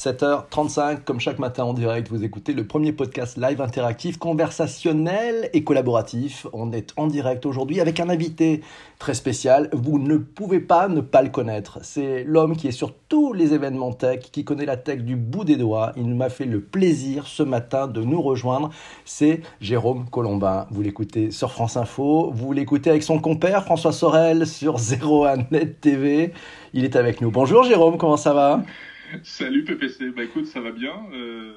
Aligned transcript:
7h35, 0.00 1.04
comme 1.04 1.20
chaque 1.20 1.38
matin 1.38 1.64
en 1.64 1.74
direct, 1.74 2.08
vous 2.08 2.24
écoutez 2.24 2.54
le 2.54 2.66
premier 2.66 2.90
podcast 2.90 3.36
live 3.36 3.60
interactif, 3.60 4.16
conversationnel 4.16 5.50
et 5.52 5.62
collaboratif. 5.62 6.46
On 6.54 6.72
est 6.72 6.94
en 6.96 7.06
direct 7.06 7.44
aujourd'hui 7.44 7.82
avec 7.82 8.00
un 8.00 8.08
invité 8.08 8.62
très 8.98 9.12
spécial. 9.12 9.68
Vous 9.74 9.98
ne 9.98 10.16
pouvez 10.16 10.58
pas 10.58 10.88
ne 10.88 11.02
pas 11.02 11.20
le 11.20 11.28
connaître. 11.28 11.80
C'est 11.82 12.24
l'homme 12.24 12.56
qui 12.56 12.66
est 12.66 12.72
sur 12.72 12.94
tous 13.10 13.34
les 13.34 13.52
événements 13.52 13.92
tech, 13.92 14.20
qui 14.32 14.42
connaît 14.42 14.64
la 14.64 14.78
tech 14.78 15.00
du 15.00 15.16
bout 15.16 15.44
des 15.44 15.56
doigts. 15.56 15.92
Il 15.98 16.14
m'a 16.14 16.30
fait 16.30 16.46
le 16.46 16.62
plaisir 16.62 17.26
ce 17.26 17.42
matin 17.42 17.86
de 17.86 18.00
nous 18.00 18.22
rejoindre. 18.22 18.70
C'est 19.04 19.42
Jérôme 19.60 20.08
Colombin. 20.08 20.66
Vous 20.70 20.80
l'écoutez 20.80 21.30
sur 21.30 21.52
France 21.52 21.76
Info. 21.76 22.30
Vous 22.32 22.54
l'écoutez 22.54 22.88
avec 22.88 23.02
son 23.02 23.18
compère 23.18 23.64
François 23.64 23.92
Sorel 23.92 24.46
sur 24.46 24.78
01net 24.78 25.74
TV. 25.78 26.32
Il 26.72 26.84
est 26.84 26.96
avec 26.96 27.20
nous. 27.20 27.30
Bonjour 27.30 27.64
Jérôme, 27.64 27.98
comment 27.98 28.16
ça 28.16 28.32
va? 28.32 28.62
Salut 29.22 29.64
PPC, 29.64 30.10
bah 30.10 30.24
écoute, 30.24 30.46
ça 30.46 30.60
va 30.60 30.70
bien. 30.70 30.94
Euh, 31.12 31.52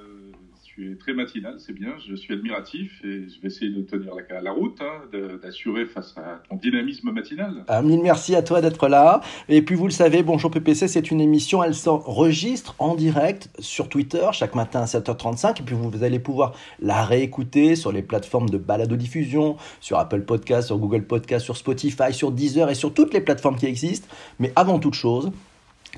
tu 0.64 0.92
es 0.92 0.96
très 0.96 1.14
matinal, 1.14 1.56
c'est 1.60 1.74
bien. 1.74 1.94
Je 2.08 2.16
suis 2.16 2.34
admiratif 2.34 3.00
et 3.04 3.28
je 3.30 3.42
vais 3.42 3.48
essayer 3.48 3.70
de 3.70 3.82
tenir 3.84 4.16
la, 4.16 4.42
la 4.42 4.52
route, 4.52 4.82
hein, 4.82 5.02
d'assurer 5.42 5.86
face 5.86 6.18
à 6.18 6.42
ton 6.50 6.56
dynamisme 6.56 7.12
matinal. 7.12 7.64
Ah, 7.68 7.84
mille 7.84 8.02
merci 8.02 8.36
à 8.36 8.42
toi 8.42 8.60
d'être 8.60 8.88
là. 8.88 9.22
Et 9.50 9.62
puis 9.62 9.76
vous 9.76 9.86
le 9.86 9.92
savez, 9.92 10.24
Bonjour 10.24 10.50
PPC, 10.50 10.88
c'est 10.88 11.12
une 11.12 11.22
émission, 11.22 11.64
elle 11.64 11.76
s'enregistre 11.76 12.76
en 12.80 12.96
direct 12.96 13.50
sur 13.60 13.88
Twitter 13.88 14.26
chaque 14.32 14.56
matin 14.56 14.82
à 14.82 14.86
7h35. 14.86 15.60
Et 15.60 15.64
puis 15.64 15.76
vous 15.76 16.04
allez 16.04 16.20
pouvoir 16.20 16.54
la 16.80 17.06
réécouter 17.06 17.76
sur 17.76 17.92
les 17.92 18.02
plateformes 18.02 18.50
de 18.50 18.58
balado-diffusion, 18.58 19.58
sur 19.80 20.00
Apple 20.00 20.22
Podcast, 20.22 20.68
sur 20.68 20.80
Google 20.80 21.06
Podcast, 21.06 21.46
sur 21.46 21.58
Spotify, 21.58 22.14
sur 22.14 22.32
Deezer 22.32 22.72
et 22.72 22.76
sur 22.76 22.94
toutes 22.96 23.14
les 23.14 23.22
plateformes 23.22 23.58
qui 23.58 23.68
existent. 23.68 24.08
Mais 24.40 24.52
avant 24.56 24.80
toute 24.80 24.96
chose, 24.96 25.32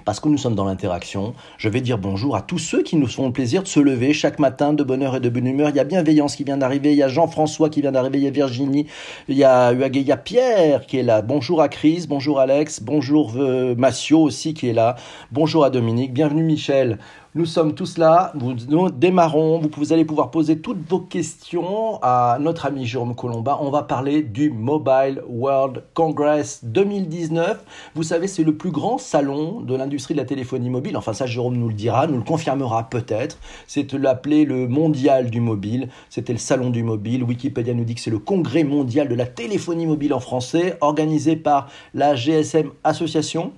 parce 0.04 0.20
que 0.20 0.28
nous 0.28 0.38
sommes 0.38 0.56
dans 0.56 0.66
l'interaction, 0.66 1.34
je 1.58 1.70
vais 1.70 1.80
dire 1.80 1.98
bonjour 1.98 2.36
à 2.36 2.42
tous 2.42 2.58
ceux 2.58 2.84
qui 2.84 2.98
nous 2.98 3.08
font 3.08 3.28
le 3.28 3.32
plaisir 3.32 3.64
de 3.64 3.68
se 3.68 3.80
lever 3.80 4.14
chaque 4.14 4.40
matin 4.40 4.74
de 4.74 4.84
bonne 4.84 5.02
heure 5.02 5.16
et 5.16 5.20
de 5.20 5.30
bonne 5.30 5.48
humeur. 5.48 5.70
Il 5.70 5.76
y 5.76 5.80
a 5.80 5.86
Bienveillance 5.86 6.36
qui 6.36 6.44
vient 6.44 6.58
d'arriver, 6.58 6.92
il 6.92 6.98
y 6.98 7.04
a 7.04 7.08
Jean-François 7.08 7.70
qui 7.70 7.82
vient 7.82 7.94
d'arriver, 7.94 8.18
il 8.18 8.24
y 8.24 8.28
a 8.28 8.32
Virginie, 8.32 8.88
il 9.30 9.38
y 9.38 9.44
a, 9.44 9.72
il 9.72 10.02
y 10.02 10.12
a 10.12 10.18
Pierre 10.18 10.86
qui 10.86 10.98
est 10.98 11.04
là. 11.04 11.22
Bonjour 11.22 11.62
à 11.62 11.70
Chris, 11.70 12.06
bonjour 12.10 12.40
Alex, 12.40 12.82
bonjour 12.82 13.34
euh, 13.38 13.76
Massio 13.76 14.20
aussi 14.20 14.54
qui 14.54 14.68
est 14.68 14.74
là, 14.74 14.96
bonjour 15.32 15.64
à 15.64 15.70
Dominique, 15.70 16.14
bienvenue 16.14 16.44
Michel. 16.44 17.00
Nous 17.38 17.46
sommes 17.46 17.74
tous 17.74 17.98
là, 17.98 18.32
nous 18.34 18.90
démarrons, 18.92 19.62
vous 19.76 19.92
allez 19.92 20.06
pouvoir 20.06 20.32
poser 20.32 20.60
toutes 20.60 20.90
vos 20.90 21.02
questions 21.02 22.00
à 22.02 22.38
notre 22.40 22.66
ami 22.66 22.86
Jérôme 22.86 23.14
Colomba. 23.14 23.58
On 23.60 23.72
va 23.72 23.84
parler 23.84 24.22
du 24.24 24.50
Mobile 24.50 25.22
World 25.28 25.84
Congress 25.94 26.64
2019. 26.64 27.92
Vous 27.94 28.04
savez, 28.04 28.28
c'est 28.28 28.46
le 28.46 28.56
plus 28.56 28.72
grand 28.72 28.98
salon 28.98 29.60
de 29.60 29.76
l'industrie 29.76 30.14
de 30.14 30.20
la 30.20 30.26
téléphonie 30.26 30.70
mobile. 30.70 30.96
Enfin 30.96 31.12
ça, 31.12 31.26
Jérôme 31.26 31.58
nous 31.58 31.68
le 31.68 31.74
dira, 31.74 32.08
nous 32.08 32.16
le 32.16 32.24
confirmera 32.24 32.90
peut-être. 32.90 33.38
C'est 33.68 33.92
l'appeler 33.92 34.46
le 34.46 34.70
mondial 34.70 35.30
du 35.30 35.42
mobile. 35.42 35.90
C'était 36.10 36.32
le 36.32 36.40
salon 36.40 36.70
du 36.70 36.84
mobile. 36.84 37.22
Wikipédia 37.22 37.74
nous 37.74 37.84
dit 37.84 37.96
que 37.96 38.02
c'est 38.02 38.12
le 38.12 38.20
congrès 38.20 38.64
mondial 38.64 39.10
de 39.10 39.16
la 39.16 39.26
téléphonie 39.26 39.88
mobile 39.88 40.14
en 40.14 40.22
français, 40.22 40.78
organisé 40.80 41.36
par 41.36 41.68
la 41.94 42.16
GSM 42.16 42.70
Association 42.86 43.52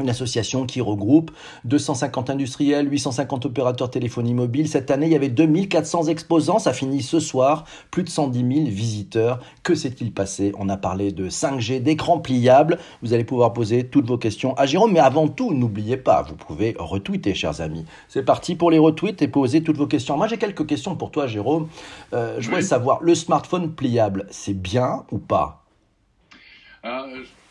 une 0.00 0.10
association 0.10 0.66
qui 0.66 0.80
regroupe 0.80 1.30
250 1.64 2.30
industriels, 2.30 2.90
850 2.90 3.46
opérateurs 3.46 3.90
téléphonie 3.90 4.34
mobile. 4.34 4.68
Cette 4.68 4.90
année, 4.90 5.06
il 5.06 5.12
y 5.12 5.16
avait 5.16 5.28
2400 5.28 6.04
exposants. 6.08 6.58
Ça 6.58 6.72
finit 6.72 7.02
ce 7.02 7.20
soir. 7.20 7.64
Plus 7.90 8.02
de 8.02 8.08
110 8.08 8.38
000 8.38 8.66
visiteurs. 8.66 9.40
Que 9.62 9.74
s'est-il 9.74 10.12
passé? 10.12 10.52
On 10.58 10.68
a 10.68 10.76
parlé 10.76 11.12
de 11.12 11.28
5G, 11.28 11.80
d'écran 11.80 12.18
pliable. 12.18 12.78
Vous 13.02 13.12
allez 13.12 13.24
pouvoir 13.24 13.52
poser 13.52 13.84
toutes 13.84 14.06
vos 14.06 14.18
questions 14.18 14.54
à 14.54 14.66
Jérôme. 14.66 14.92
Mais 14.92 15.00
avant 15.00 15.28
tout, 15.28 15.54
n'oubliez 15.54 15.96
pas, 15.96 16.22
vous 16.22 16.34
pouvez 16.34 16.74
retweeter, 16.78 17.34
chers 17.34 17.60
amis. 17.60 17.84
C'est 18.08 18.24
parti 18.24 18.56
pour 18.56 18.70
les 18.70 18.78
retweets 18.78 19.22
et 19.22 19.28
poser 19.28 19.62
toutes 19.62 19.76
vos 19.76 19.86
questions. 19.86 20.16
Moi, 20.16 20.26
j'ai 20.26 20.38
quelques 20.38 20.66
questions 20.66 20.96
pour 20.96 21.12
toi, 21.12 21.28
Jérôme. 21.28 21.68
Euh, 22.12 22.36
je 22.40 22.46
voudrais 22.46 22.62
savoir, 22.62 22.98
le 23.00 23.14
smartphone 23.14 23.72
pliable, 23.72 24.26
c'est 24.30 24.60
bien 24.60 25.04
ou 25.12 25.18
pas? 25.18 25.64
Je 26.84 26.90
pense 26.90 27.43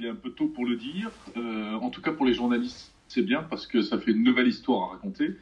qu'il 0.00 0.08
est 0.08 0.10
un 0.10 0.16
peu 0.16 0.30
tôt 0.30 0.46
pour 0.46 0.66
le 0.66 0.76
dire. 0.76 1.10
Euh, 1.36 1.74
en 1.74 1.90
tout 1.90 2.00
cas, 2.00 2.12
pour 2.12 2.26
les 2.26 2.34
journalistes, 2.34 2.92
c'est 3.08 3.22
bien 3.22 3.42
parce 3.42 3.66
que 3.66 3.82
ça 3.82 3.98
fait 3.98 4.12
une 4.12 4.22
nouvelle 4.22 4.48
histoire 4.48 4.84
à 4.84 4.92
raconter. 4.94 5.36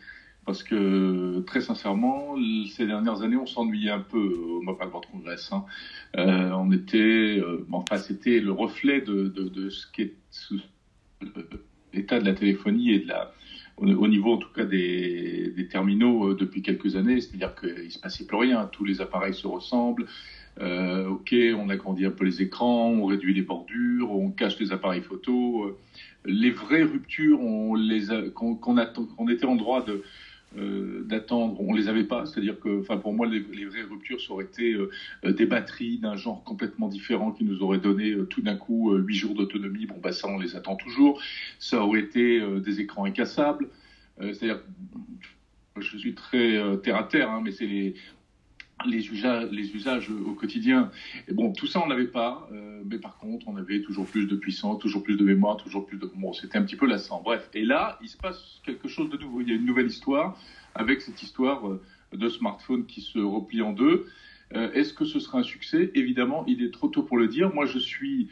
Parce 0.44 0.62
que 0.62 1.40
très 1.40 1.60
sincèrement, 1.60 2.36
ces 2.70 2.86
dernières 2.86 3.22
années, 3.22 3.36
on 3.36 3.46
s'ennuyait 3.46 3.90
un 3.90 4.00
peu 4.00 4.18
au 4.18 4.62
Mobile 4.62 4.88
World 4.88 5.06
Congress. 5.12 5.50
Hein. 5.52 5.64
Euh, 6.16 6.50
on 6.52 6.72
était, 6.72 7.38
euh, 7.38 7.66
enfin, 7.70 7.98
c'était 7.98 8.40
le 8.40 8.52
reflet 8.52 9.02
de, 9.02 9.68
ce 9.68 9.86
qu'est 9.92 10.14
l'état 11.92 12.18
de 12.18 12.24
la 12.24 12.32
téléphonie 12.32 12.92
et 12.92 13.00
de 13.00 13.08
la, 13.08 13.34
au, 13.76 14.08
niveau 14.08 14.32
en 14.32 14.38
tout 14.38 14.52
cas 14.54 14.64
des, 14.64 15.68
terminaux 15.70 16.32
depuis 16.32 16.62
quelques 16.62 16.96
années. 16.96 17.20
C'est-à-dire 17.20 17.54
qu'il 17.54 17.90
se 17.90 17.98
passait 17.98 18.26
plus 18.26 18.38
rien. 18.38 18.64
Tous 18.72 18.86
les 18.86 19.02
appareils 19.02 19.34
se 19.34 19.46
ressemblent. 19.46 20.06
Euh, 20.60 21.06
ok, 21.06 21.34
on 21.56 21.68
agrandit 21.68 22.06
un 22.06 22.10
peu 22.10 22.24
les 22.24 22.42
écrans, 22.42 22.90
on 22.90 23.06
réduit 23.06 23.34
les 23.34 23.42
bordures, 23.42 24.10
on 24.10 24.30
cache 24.30 24.58
les 24.58 24.72
appareils 24.72 25.02
photo. 25.02 25.64
Euh, 25.64 25.78
les 26.24 26.50
vraies 26.50 26.82
ruptures, 26.82 27.40
on 27.40 27.74
qu'on 28.34 29.28
était 29.28 29.46
en 29.46 29.54
droit 29.54 29.84
euh, 30.56 31.04
d'attendre, 31.04 31.60
on 31.60 31.74
les 31.74 31.88
avait 31.88 32.04
pas. 32.04 32.26
C'est-à-dire 32.26 32.58
que, 32.58 32.80
pour 32.96 33.12
moi, 33.12 33.26
les, 33.26 33.40
vraies 33.40 33.82
ruptures, 33.82 34.20
ça 34.20 34.32
aurait 34.32 34.44
été 34.44 34.76
des 35.24 35.46
batteries 35.46 35.98
d'un 35.98 36.16
genre 36.16 36.42
complètement 36.42 36.88
différent 36.88 37.30
qui 37.30 37.44
nous 37.44 37.62
auraient 37.62 37.78
donné 37.78 38.16
tout 38.28 38.40
d'un 38.40 38.56
coup 38.56 38.92
8 38.94 39.14
jours 39.14 39.34
d'autonomie. 39.34 39.86
Bon, 39.86 39.96
bah 40.02 40.12
ça, 40.12 40.28
on 40.28 40.38
les 40.38 40.56
attend 40.56 40.76
toujours. 40.76 41.22
Ça 41.58 41.82
aurait 41.82 42.00
été 42.00 42.42
des 42.60 42.80
écrans 42.80 43.04
incassables. 43.04 43.68
C'est-à-dire, 44.20 44.60
je 45.78 45.96
suis 45.96 46.14
très 46.14 46.60
terre 46.82 46.96
à 46.96 47.04
terre, 47.04 47.30
hein, 47.30 47.40
mais 47.44 47.52
c'est 47.52 47.66
les, 47.66 47.94
les 48.86 49.08
usages, 49.08 49.48
les 49.50 49.74
usages 49.74 50.10
au 50.10 50.34
quotidien. 50.34 50.90
Et 51.26 51.32
bon, 51.32 51.52
tout 51.52 51.66
ça, 51.66 51.82
on 51.84 51.88
n'avait 51.88 52.06
pas, 52.06 52.48
euh, 52.52 52.82
mais 52.86 52.98
par 52.98 53.16
contre, 53.18 53.48
on 53.48 53.56
avait 53.56 53.82
toujours 53.82 54.06
plus 54.06 54.26
de 54.26 54.36
puissance, 54.36 54.78
toujours 54.78 55.02
plus 55.02 55.16
de 55.16 55.24
mémoire, 55.24 55.56
toujours 55.56 55.86
plus 55.86 55.98
de... 55.98 56.10
Bon, 56.14 56.32
c'était 56.32 56.58
un 56.58 56.62
petit 56.62 56.76
peu 56.76 56.86
lassant. 56.86 57.20
Bref, 57.22 57.48
et 57.54 57.64
là, 57.64 57.98
il 58.02 58.08
se 58.08 58.16
passe 58.16 58.60
quelque 58.64 58.88
chose 58.88 59.10
de 59.10 59.16
nouveau. 59.16 59.40
Il 59.40 59.48
y 59.48 59.52
a 59.52 59.54
une 59.54 59.66
nouvelle 59.66 59.86
histoire 59.86 60.38
avec 60.74 61.00
cette 61.02 61.22
histoire 61.22 61.68
euh, 61.68 61.80
de 62.12 62.28
smartphone 62.28 62.86
qui 62.86 63.00
se 63.00 63.18
replie 63.18 63.62
en 63.62 63.72
deux. 63.72 64.06
Euh, 64.54 64.72
est-ce 64.72 64.94
que 64.94 65.04
ce 65.04 65.18
sera 65.18 65.38
un 65.38 65.42
succès? 65.42 65.90
Évidemment, 65.94 66.44
il 66.46 66.62
est 66.62 66.70
trop 66.72 66.88
tôt 66.88 67.02
pour 67.02 67.18
le 67.18 67.28
dire. 67.28 67.52
Moi, 67.52 67.66
je 67.66 67.78
suis 67.78 68.28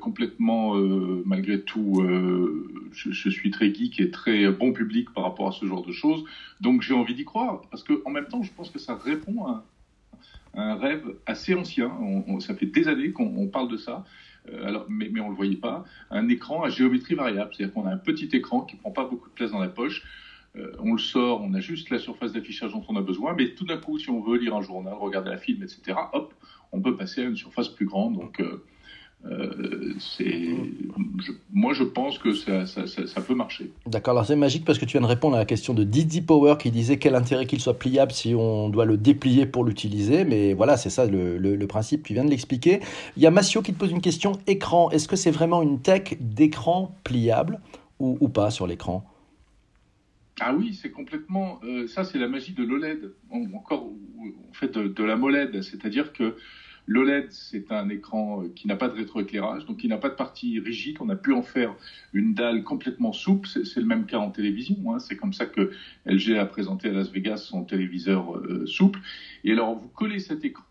complètement, 0.00 0.74
malgré 1.26 1.60
tout, 1.60 2.02
je, 2.92 3.10
je, 3.10 3.28
suis 3.28 3.50
très 3.50 3.74
geek 3.74 4.00
et 4.00 4.10
très 4.10 4.50
bon 4.50 4.72
public 4.72 5.10
par 5.12 5.24
rapport 5.24 5.48
à 5.48 5.52
ce 5.52 5.66
genre 5.66 5.84
de 5.84 5.92
choses. 5.92 6.24
Donc, 6.62 6.80
j'ai 6.80 6.94
envie 6.94 7.14
d'y 7.14 7.26
croire, 7.26 7.60
parce 7.70 7.82
que 7.82 8.00
en 8.06 8.10
même 8.10 8.26
temps, 8.26 8.42
je 8.42 8.50
pense 8.54 8.70
que 8.70 8.78
ça 8.78 8.94
répond 8.94 9.44
à 9.44 9.66
un 10.56 10.76
rêve 10.76 11.04
assez 11.26 11.54
ancien. 11.54 11.92
Ça 12.40 12.54
fait 12.54 12.66
des 12.66 12.88
années 12.88 13.12
qu'on 13.12 13.46
parle 13.48 13.68
de 13.68 13.76
ça. 13.76 14.04
Euh, 14.50 14.66
alors, 14.66 14.86
mais, 14.88 15.08
mais 15.12 15.20
on 15.20 15.26
ne 15.26 15.30
le 15.30 15.36
voyait 15.36 15.56
pas, 15.56 15.84
un 16.10 16.28
écran 16.28 16.62
à 16.62 16.68
géométrie 16.68 17.14
variable. 17.14 17.50
C'est-à-dire 17.54 17.74
qu'on 17.74 17.86
a 17.86 17.92
un 17.92 17.98
petit 17.98 18.28
écran 18.32 18.62
qui 18.62 18.76
ne 18.76 18.80
prend 18.80 18.90
pas 18.90 19.04
beaucoup 19.04 19.28
de 19.28 19.34
place 19.34 19.50
dans 19.50 19.60
la 19.60 19.68
poche. 19.68 20.02
Euh, 20.56 20.72
on 20.78 20.92
le 20.92 20.98
sort, 20.98 21.42
on 21.42 21.52
a 21.54 21.60
juste 21.60 21.90
la 21.90 21.98
surface 21.98 22.32
d'affichage 22.32 22.72
dont 22.72 22.84
on 22.88 22.96
a 22.96 23.02
besoin, 23.02 23.34
mais 23.34 23.54
tout 23.54 23.66
d'un 23.66 23.76
coup, 23.76 23.98
si 23.98 24.08
on 24.08 24.22
veut 24.22 24.38
lire 24.38 24.54
un 24.54 24.62
journal, 24.62 24.94
regarder 24.94 25.30
un 25.30 25.36
film, 25.36 25.62
etc., 25.62 25.98
hop, 26.12 26.32
on 26.72 26.80
peut 26.80 26.96
passer 26.96 27.22
à 27.22 27.24
une 27.24 27.36
surface 27.36 27.68
plus 27.68 27.84
grande. 27.84 28.14
Donc, 28.14 28.40
euh, 28.40 28.64
euh, 29.30 29.94
c'est, 29.98 30.48
moi, 31.52 31.72
je 31.72 31.82
pense 31.82 32.18
que 32.18 32.32
ça, 32.32 32.66
ça, 32.66 32.86
ça, 32.86 33.20
peut 33.20 33.34
marcher. 33.34 33.70
D'accord, 33.86 34.12
alors 34.12 34.26
c'est 34.26 34.36
magique 34.36 34.64
parce 34.64 34.78
que 34.78 34.84
tu 34.84 34.92
viens 34.92 35.00
de 35.00 35.06
répondre 35.06 35.34
à 35.36 35.38
la 35.38 35.44
question 35.44 35.74
de 35.74 35.84
Didi 35.84 36.20
Power 36.20 36.56
qui 36.58 36.70
disait 36.70 36.98
quel 36.98 37.14
intérêt 37.14 37.46
qu'il 37.46 37.60
soit 37.60 37.78
pliable 37.78 38.12
si 38.12 38.34
on 38.34 38.68
doit 38.68 38.84
le 38.84 38.96
déplier 38.96 39.46
pour 39.46 39.64
l'utiliser. 39.64 40.24
Mais 40.24 40.52
voilà, 40.52 40.76
c'est 40.76 40.90
ça 40.90 41.06
le, 41.06 41.38
le, 41.38 41.66
principe, 41.66 42.04
tu 42.04 42.14
viens 42.14 42.24
de 42.24 42.30
l'expliquer. 42.30 42.80
Il 43.16 43.22
y 43.22 43.26
a 43.26 43.30
Massio 43.30 43.62
qui 43.62 43.72
te 43.72 43.78
pose 43.78 43.90
une 43.90 44.00
question 44.00 44.32
écran. 44.46 44.90
Est-ce 44.90 45.08
que 45.08 45.16
c'est 45.16 45.32
vraiment 45.32 45.62
une 45.62 45.80
tech 45.80 46.16
d'écran 46.20 46.94
pliable 47.02 47.60
ou, 47.98 48.16
ou 48.20 48.28
pas 48.28 48.50
sur 48.50 48.66
l'écran? 48.66 49.04
Ah 50.40 50.54
oui, 50.54 50.78
c'est 50.80 50.90
complètement. 50.90 51.58
Euh, 51.64 51.86
ça, 51.88 52.04
c'est 52.04 52.18
la 52.18 52.28
magie 52.28 52.52
de 52.52 52.62
l'OLED, 52.62 53.10
encore 53.54 53.84
en 54.50 54.52
fait 54.52 54.72
de, 54.72 54.86
de 54.86 55.04
la 55.04 55.16
MOLED, 55.16 55.62
c'est-à-dire 55.62 56.12
que 56.12 56.36
L'OLED, 56.88 57.26
c'est 57.30 57.72
un 57.72 57.88
écran 57.88 58.42
euh, 58.42 58.48
qui 58.54 58.68
n'a 58.68 58.76
pas 58.76 58.88
de 58.88 58.94
rétroéclairage, 58.94 59.66
donc 59.66 59.78
qui 59.78 59.88
n'a 59.88 59.98
pas 59.98 60.08
de 60.08 60.14
partie 60.14 60.60
rigide. 60.60 60.96
On 61.00 61.08
a 61.08 61.16
pu 61.16 61.32
en 61.32 61.42
faire 61.42 61.74
une 62.12 62.34
dalle 62.34 62.62
complètement 62.62 63.12
souple. 63.12 63.48
C'est 63.48 63.80
le 63.80 63.86
même 63.86 64.06
cas 64.06 64.18
en 64.18 64.30
télévision. 64.30 64.76
Hein. 64.92 65.00
C'est 65.00 65.16
comme 65.16 65.32
ça 65.32 65.46
que 65.46 65.72
LG 66.06 66.38
a 66.38 66.46
présenté 66.46 66.88
à 66.88 66.92
Las 66.92 67.10
Vegas 67.10 67.38
son 67.38 67.64
téléviseur 67.64 68.36
euh, 68.36 68.66
souple. 68.66 69.00
Et 69.42 69.52
alors, 69.52 69.74
vous 69.74 69.88
collez 69.88 70.20
cet 70.20 70.44
écran 70.44 70.62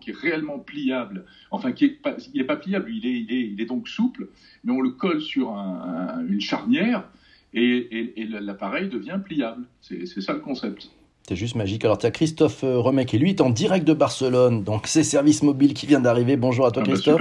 qui 0.00 0.10
est 0.10 0.16
réellement 0.16 0.58
pliable, 0.58 1.26
enfin 1.52 1.70
qui 1.70 1.84
est 1.84 2.02
pas, 2.02 2.16
il 2.34 2.40
n'est 2.40 2.46
pas 2.46 2.56
pliable, 2.56 2.90
il 2.90 3.06
est, 3.06 3.20
il, 3.20 3.32
est, 3.32 3.48
il 3.48 3.60
est 3.60 3.66
donc 3.66 3.86
souple, 3.86 4.30
mais 4.64 4.72
on 4.72 4.80
le 4.80 4.90
colle 4.90 5.22
sur 5.22 5.50
une 5.52 6.40
charnière 6.40 7.08
et, 7.54 8.20
et 8.20 8.26
l'appareil 8.26 8.88
devient 8.88 9.20
pliable. 9.24 9.64
C'est 9.80 10.20
ça 10.20 10.32
le 10.32 10.40
concept. 10.40 10.90
C'est 11.28 11.34
juste 11.34 11.56
magique. 11.56 11.84
Alors, 11.84 11.98
tu 11.98 12.06
as 12.06 12.12
Christophe 12.12 12.62
euh, 12.62 12.78
Remet 12.78 13.04
qui, 13.04 13.18
lui, 13.18 13.30
est 13.30 13.40
en 13.40 13.50
direct 13.50 13.84
de 13.84 13.94
Barcelone. 13.94 14.62
Donc, 14.62 14.86
c'est 14.86 15.02
Service 15.02 15.42
Mobile 15.42 15.74
qui 15.74 15.86
vient 15.86 15.98
d'arriver. 15.98 16.36
Bonjour 16.36 16.66
à 16.66 16.70
toi, 16.70 16.84
ah 16.84 16.88
bah, 16.88 16.92
Christophe. 16.92 17.20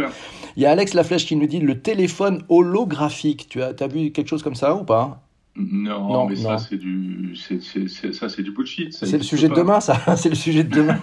Il 0.55 0.61
y 0.61 0.67
a 0.67 0.71
Alex 0.71 0.93
Laflèche 0.93 1.25
qui 1.25 1.35
nous 1.35 1.47
dit 1.47 1.59
le 1.59 1.81
téléphone 1.81 2.43
holographique. 2.47 3.47
Tu 3.49 3.63
as, 3.63 3.73
as 3.79 3.87
vu 3.87 4.11
quelque 4.11 4.27
chose 4.27 4.43
comme 4.43 4.53
ça 4.53 4.75
ou 4.75 4.83
pas? 4.83 5.23
Non, 5.55 6.27
mais 6.27 6.35
ça 6.35 6.57
c'est 6.57 6.75
du, 6.75 7.33
ça 7.35 8.29
c'est 8.29 8.43
du 8.43 8.51
bullshit. 8.51 8.93
C'est 8.93 9.17
le 9.17 9.23
sujet 9.23 9.47
de 9.47 9.53
demain, 9.53 9.79
ça. 9.79 9.97
c'est 10.17 10.27
le 10.27 10.35
sujet 10.35 10.65
de 10.65 10.75
demain. 10.75 10.99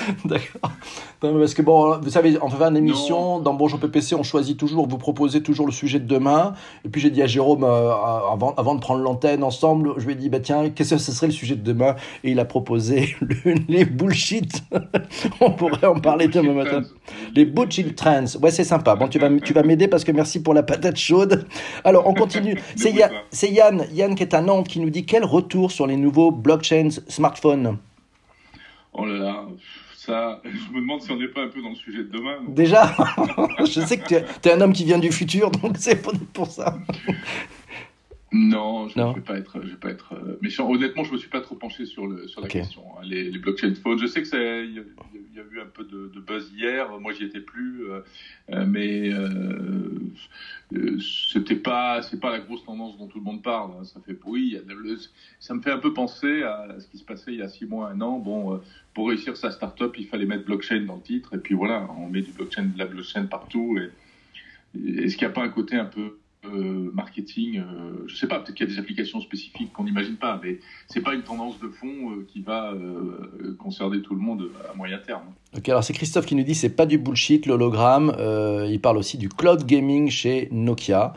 D'accord. 0.24 0.72
parce 1.20 1.54
que 1.54 1.62
bon, 1.62 1.98
vous 1.98 2.10
savez, 2.10 2.38
en 2.40 2.48
faisant 2.48 2.70
une 2.70 2.76
émission, 2.76 3.40
dans 3.40 3.54
Bonjour 3.54 3.78
PPC, 3.78 4.14
on 4.14 4.22
choisit 4.22 4.56
toujours, 4.56 4.88
vous 4.88 4.98
proposez 4.98 5.42
toujours 5.42 5.66
le 5.66 5.72
sujet 5.72 5.98
de 5.98 6.06
demain. 6.06 6.54
Et 6.84 6.88
puis 6.88 7.00
j'ai 7.00 7.10
dit 7.10 7.22
à 7.22 7.26
Jérôme, 7.26 7.64
euh, 7.64 7.92
avant, 8.32 8.54
avant 8.56 8.74
de 8.74 8.80
prendre 8.80 9.02
l'antenne 9.02 9.42
ensemble, 9.42 9.94
je 9.98 10.06
lui 10.06 10.12
ai 10.12 10.16
dit, 10.16 10.28
bah 10.28 10.40
tiens, 10.40 10.70
qu'est-ce 10.70 10.94
que 10.94 11.00
ce 11.00 11.12
serait 11.12 11.26
le 11.26 11.32
sujet 11.32 11.56
de 11.56 11.62
demain? 11.62 11.96
Et 12.24 12.30
il 12.30 12.40
a 12.40 12.44
proposé 12.44 13.16
les 13.68 13.84
bullshit. 13.84 14.62
on 15.40 15.52
pourrait 15.52 15.86
en 15.86 16.00
parler 16.00 16.28
demain 16.28 16.54
matin. 16.54 16.82
Les 17.34 17.44
bullshit 17.44 17.94
trends. 17.94 18.36
Ouais, 18.42 18.50
c'est 18.50 18.64
sympa. 18.64 18.94
Bon, 18.96 19.08
tu 19.08 19.18
vas, 19.18 19.30
tu 19.40 19.52
vas 19.52 19.62
m'aider 19.62 19.88
parce 19.88 20.04
que 20.04 20.12
merci 20.12 20.42
pour 20.42 20.54
la 20.54 20.62
patate 20.62 20.96
chaude. 20.96 21.46
Alors, 21.84 22.06
on 22.06 22.14
continue. 22.14 22.60
C'est 22.76 22.92
Yann, 23.50 23.86
Yann 23.92 24.14
qui 24.14 24.22
est 24.22 24.34
à 24.34 24.40
Nantes 24.40 24.68
qui 24.68 24.80
nous 24.80 24.90
dit 24.90 25.04
quel 25.04 25.24
retour 25.24 25.70
sur 25.70 25.86
les 25.86 25.96
nouveaux 25.96 26.30
blockchains 26.30 26.90
smartphones? 27.08 27.78
Oh 28.92 29.06
là 29.06 29.18
là, 29.18 29.46
ça, 30.06 30.40
je 30.44 30.72
me 30.72 30.80
demande 30.80 31.02
si 31.02 31.10
on 31.10 31.18
n'est 31.18 31.28
pas 31.28 31.42
un 31.42 31.48
peu 31.48 31.60
dans 31.60 31.68
le 31.68 31.74
sujet 31.74 32.04
de 32.04 32.10
demain. 32.10 32.38
Déjà 32.48 32.96
Je 33.58 33.80
sais 33.82 33.98
que 33.98 34.06
tu 34.08 34.14
es, 34.48 34.52
un 34.52 34.60
homme 34.62 34.72
qui 34.72 34.84
vient 34.84 34.98
du 34.98 35.12
futur, 35.12 35.50
donc 35.50 35.76
c'est 35.78 36.00
pour 36.32 36.46
ça. 36.46 36.78
Non, 38.32 38.86
je 38.86 38.98
ne 38.98 39.14
vais 39.14 39.20
pas 39.20 39.38
être, 39.38 39.60
je 39.60 39.70
vais 39.70 39.76
pas 39.76 39.90
être 39.90 40.14
euh, 40.14 40.38
méchant. 40.40 40.70
Honnêtement, 40.70 41.02
je 41.02 41.12
me 41.12 41.18
suis 41.18 41.28
pas 41.28 41.40
trop 41.40 41.56
penché 41.56 41.84
sur 41.84 42.06
le 42.06 42.28
sur 42.28 42.40
la 42.40 42.46
question. 42.46 42.82
Hein. 42.94 43.00
Les, 43.02 43.28
les, 43.28 43.38
blockchain 43.40 43.74
phones, 43.74 43.98
je 43.98 44.06
sais 44.06 44.22
que 44.22 44.64
il 44.64 44.74
y, 44.74 44.78
a 44.78 45.42
eu 45.50 45.60
un 45.60 45.66
peu 45.66 45.82
de, 45.82 46.12
de 46.14 46.20
buzz 46.20 46.52
hier. 46.54 46.88
Moi, 47.00 47.12
j'y 47.12 47.24
étais 47.24 47.40
plus, 47.40 47.90
euh, 47.90 48.00
euh 48.50 48.66
mais 48.66 49.12
euh, 49.12 49.98
euh, 50.74 50.98
c'était 51.00 51.56
pas 51.56 52.02
c'est 52.02 52.20
pas 52.20 52.30
la 52.30 52.38
grosse 52.38 52.64
tendance 52.64 52.96
dont 52.98 53.08
tout 53.08 53.18
le 53.18 53.24
monde 53.24 53.42
parle. 53.42 53.72
Hein. 53.72 53.84
Ça 53.84 54.00
fait 54.06 54.16
oui, 54.24 54.56
ça 55.40 55.54
me 55.54 55.60
fait 55.60 55.72
un 55.72 55.78
peu 55.78 55.92
penser 55.92 56.44
à 56.44 56.76
ce 56.78 56.86
qui 56.86 56.98
se 56.98 57.04
passait 57.04 57.32
il 57.32 57.40
y 57.40 57.42
a 57.42 57.48
six 57.48 57.66
mois, 57.66 57.90
un 57.90 58.00
an. 58.00 58.20
Bon, 58.20 58.60
pour 58.94 59.08
réussir 59.08 59.36
sa 59.36 59.50
start-up, 59.50 59.96
il 59.98 60.06
fallait 60.06 60.26
mettre 60.26 60.44
blockchain 60.44 60.82
dans 60.82 60.96
le 60.96 61.02
titre, 61.02 61.34
et 61.34 61.38
puis 61.38 61.56
voilà, 61.56 61.88
on 61.98 62.08
met 62.08 62.22
du 62.22 62.30
blockchain, 62.30 62.66
de 62.66 62.78
la 62.78 62.86
blockchain 62.86 63.24
partout. 63.26 63.76
Et 63.76 63.90
est-ce 65.02 65.16
qu'il 65.16 65.26
n'y 65.26 65.32
a 65.32 65.34
pas 65.34 65.42
un 65.42 65.48
côté 65.48 65.74
un 65.74 65.84
peu 65.84 66.19
euh, 66.46 66.90
marketing, 66.94 67.58
euh, 67.58 68.04
je 68.06 68.16
sais 68.16 68.26
pas, 68.26 68.40
peut-être 68.40 68.54
qu'il 68.54 68.66
y 68.66 68.70
a 68.70 68.72
des 68.72 68.78
applications 68.78 69.20
spécifiques 69.20 69.74
qu'on 69.74 69.84
n'imagine 69.84 70.16
pas, 70.16 70.40
mais 70.42 70.58
c'est 70.88 71.02
pas 71.02 71.12
une 71.12 71.22
tendance 71.22 71.60
de 71.60 71.68
fond 71.68 72.12
euh, 72.12 72.26
qui 72.32 72.40
va 72.40 72.74
concerner 73.58 74.00
tout 74.00 74.14
le 74.14 74.22
monde 74.22 74.48
à 74.72 74.74
moyen 74.74 74.96
terme. 74.98 75.24
Ok, 75.54 75.68
alors 75.68 75.84
c'est 75.84 75.92
Christophe 75.92 76.24
qui 76.24 76.34
nous 76.34 76.42
dit 76.42 76.54
c'est 76.54 76.74
pas 76.74 76.86
du 76.86 76.96
bullshit 76.96 77.44
l'hologramme. 77.44 78.14
il 78.68 78.80
parle 78.80 78.96
aussi 78.96 79.18
du 79.18 79.28
cloud 79.28 79.66
gaming 79.66 80.08
chez 80.08 80.48
Nokia. 80.50 81.12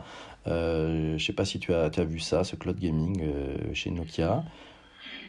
je 0.46 1.16
sais 1.18 1.32
pas 1.32 1.46
si 1.46 1.58
tu 1.58 1.72
as, 1.72 1.88
tu 1.88 2.00
as 2.00 2.04
vu 2.04 2.18
ça, 2.20 2.44
ce 2.44 2.56
cloud 2.56 2.78
gaming 2.78 3.22
chez 3.72 3.90
Nokia. 3.90 4.44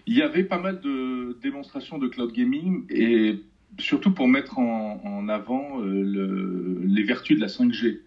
Il 0.07 0.18
y 0.18 0.21
avait 0.21 0.44
pas 0.44 0.59
mal 0.59 0.81
de 0.81 1.38
démonstrations 1.42 1.97
de 2.00 2.07
cloud 2.07 2.33
gaming 2.33 2.83
et 2.89 3.39
surtout 3.80 4.12
pour 4.12 4.27
mettre 4.27 4.59
en, 4.59 5.01
en 5.06 5.30
avant 5.30 5.80
le, 5.80 6.81
les 6.86 7.03
vertus 7.03 7.38
de 7.38 7.42
la 7.42 7.47
5G. 7.47 8.00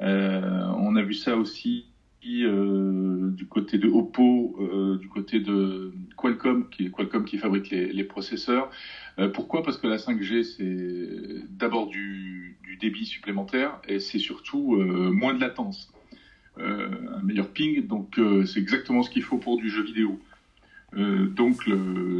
Euh, 0.00 0.66
on 0.78 0.96
a 0.96 1.02
vu 1.02 1.14
ça 1.14 1.36
aussi 1.36 1.86
euh, 2.24 3.30
du 3.30 3.46
côté 3.46 3.78
de 3.78 3.88
Oppo, 3.88 4.56
euh, 4.60 4.98
du 4.98 5.08
côté 5.08 5.38
de 5.40 5.92
Qualcomm, 6.16 6.68
qui 6.70 6.90
Qualcomm 6.90 7.24
qui 7.24 7.38
fabrique 7.38 7.70
les, 7.70 8.04
processeurs. 8.04 8.70
pourquoi? 9.32 9.62
Parce 9.62 9.78
que 9.78 9.86
la 9.86 9.96
5G, 9.96 10.42
c'est 10.42 11.46
d'abord 11.50 11.88
du, 11.88 12.58
débit 12.78 13.06
supplémentaire 13.06 13.80
et 13.88 14.00
c'est 14.00 14.18
surtout 14.18 14.76
moins 14.76 15.32
de 15.32 15.40
latence, 15.40 15.90
un 16.58 17.22
meilleur 17.22 17.48
ping. 17.48 17.86
Donc 17.86 18.20
c'est 18.44 18.60
exactement 18.60 19.02
ce 19.02 19.08
qu'il 19.08 19.22
faut 19.22 19.38
pour 19.38 19.56
du 19.56 19.70
jeu 19.70 19.82
vidéo. 19.82 20.20
donc 20.92 21.62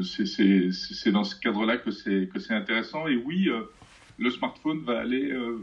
c'est 0.02 1.10
dans 1.10 1.24
ce 1.24 1.36
cadre-là 1.38 1.76
que 1.76 1.90
c'est 1.90 2.54
intéressant. 2.54 3.06
Et 3.06 3.16
oui, 3.16 3.50
le 4.18 4.30
smartphone 4.30 4.80
va 4.80 5.00
aller, 5.00 5.30
euh, 5.30 5.58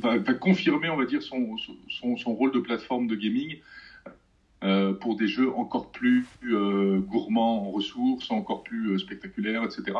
va, 0.00 0.18
confirmer, 0.34 0.88
on 0.90 0.96
va 0.96 1.06
dire, 1.06 1.22
son, 1.22 1.56
rôle 2.26 2.52
de 2.52 2.58
plateforme 2.58 3.06
de 3.06 3.14
gaming 3.14 3.58
euh, 4.64 4.92
pour 4.92 5.16
des 5.16 5.26
jeux 5.26 5.50
encore 5.52 5.90
plus 5.90 6.26
euh, 6.44 6.98
gourmands 6.98 7.68
en 7.68 7.70
ressources, 7.70 8.30
encore 8.30 8.62
plus 8.64 8.98
spectaculaires, 8.98 9.64
etc. 9.64 9.98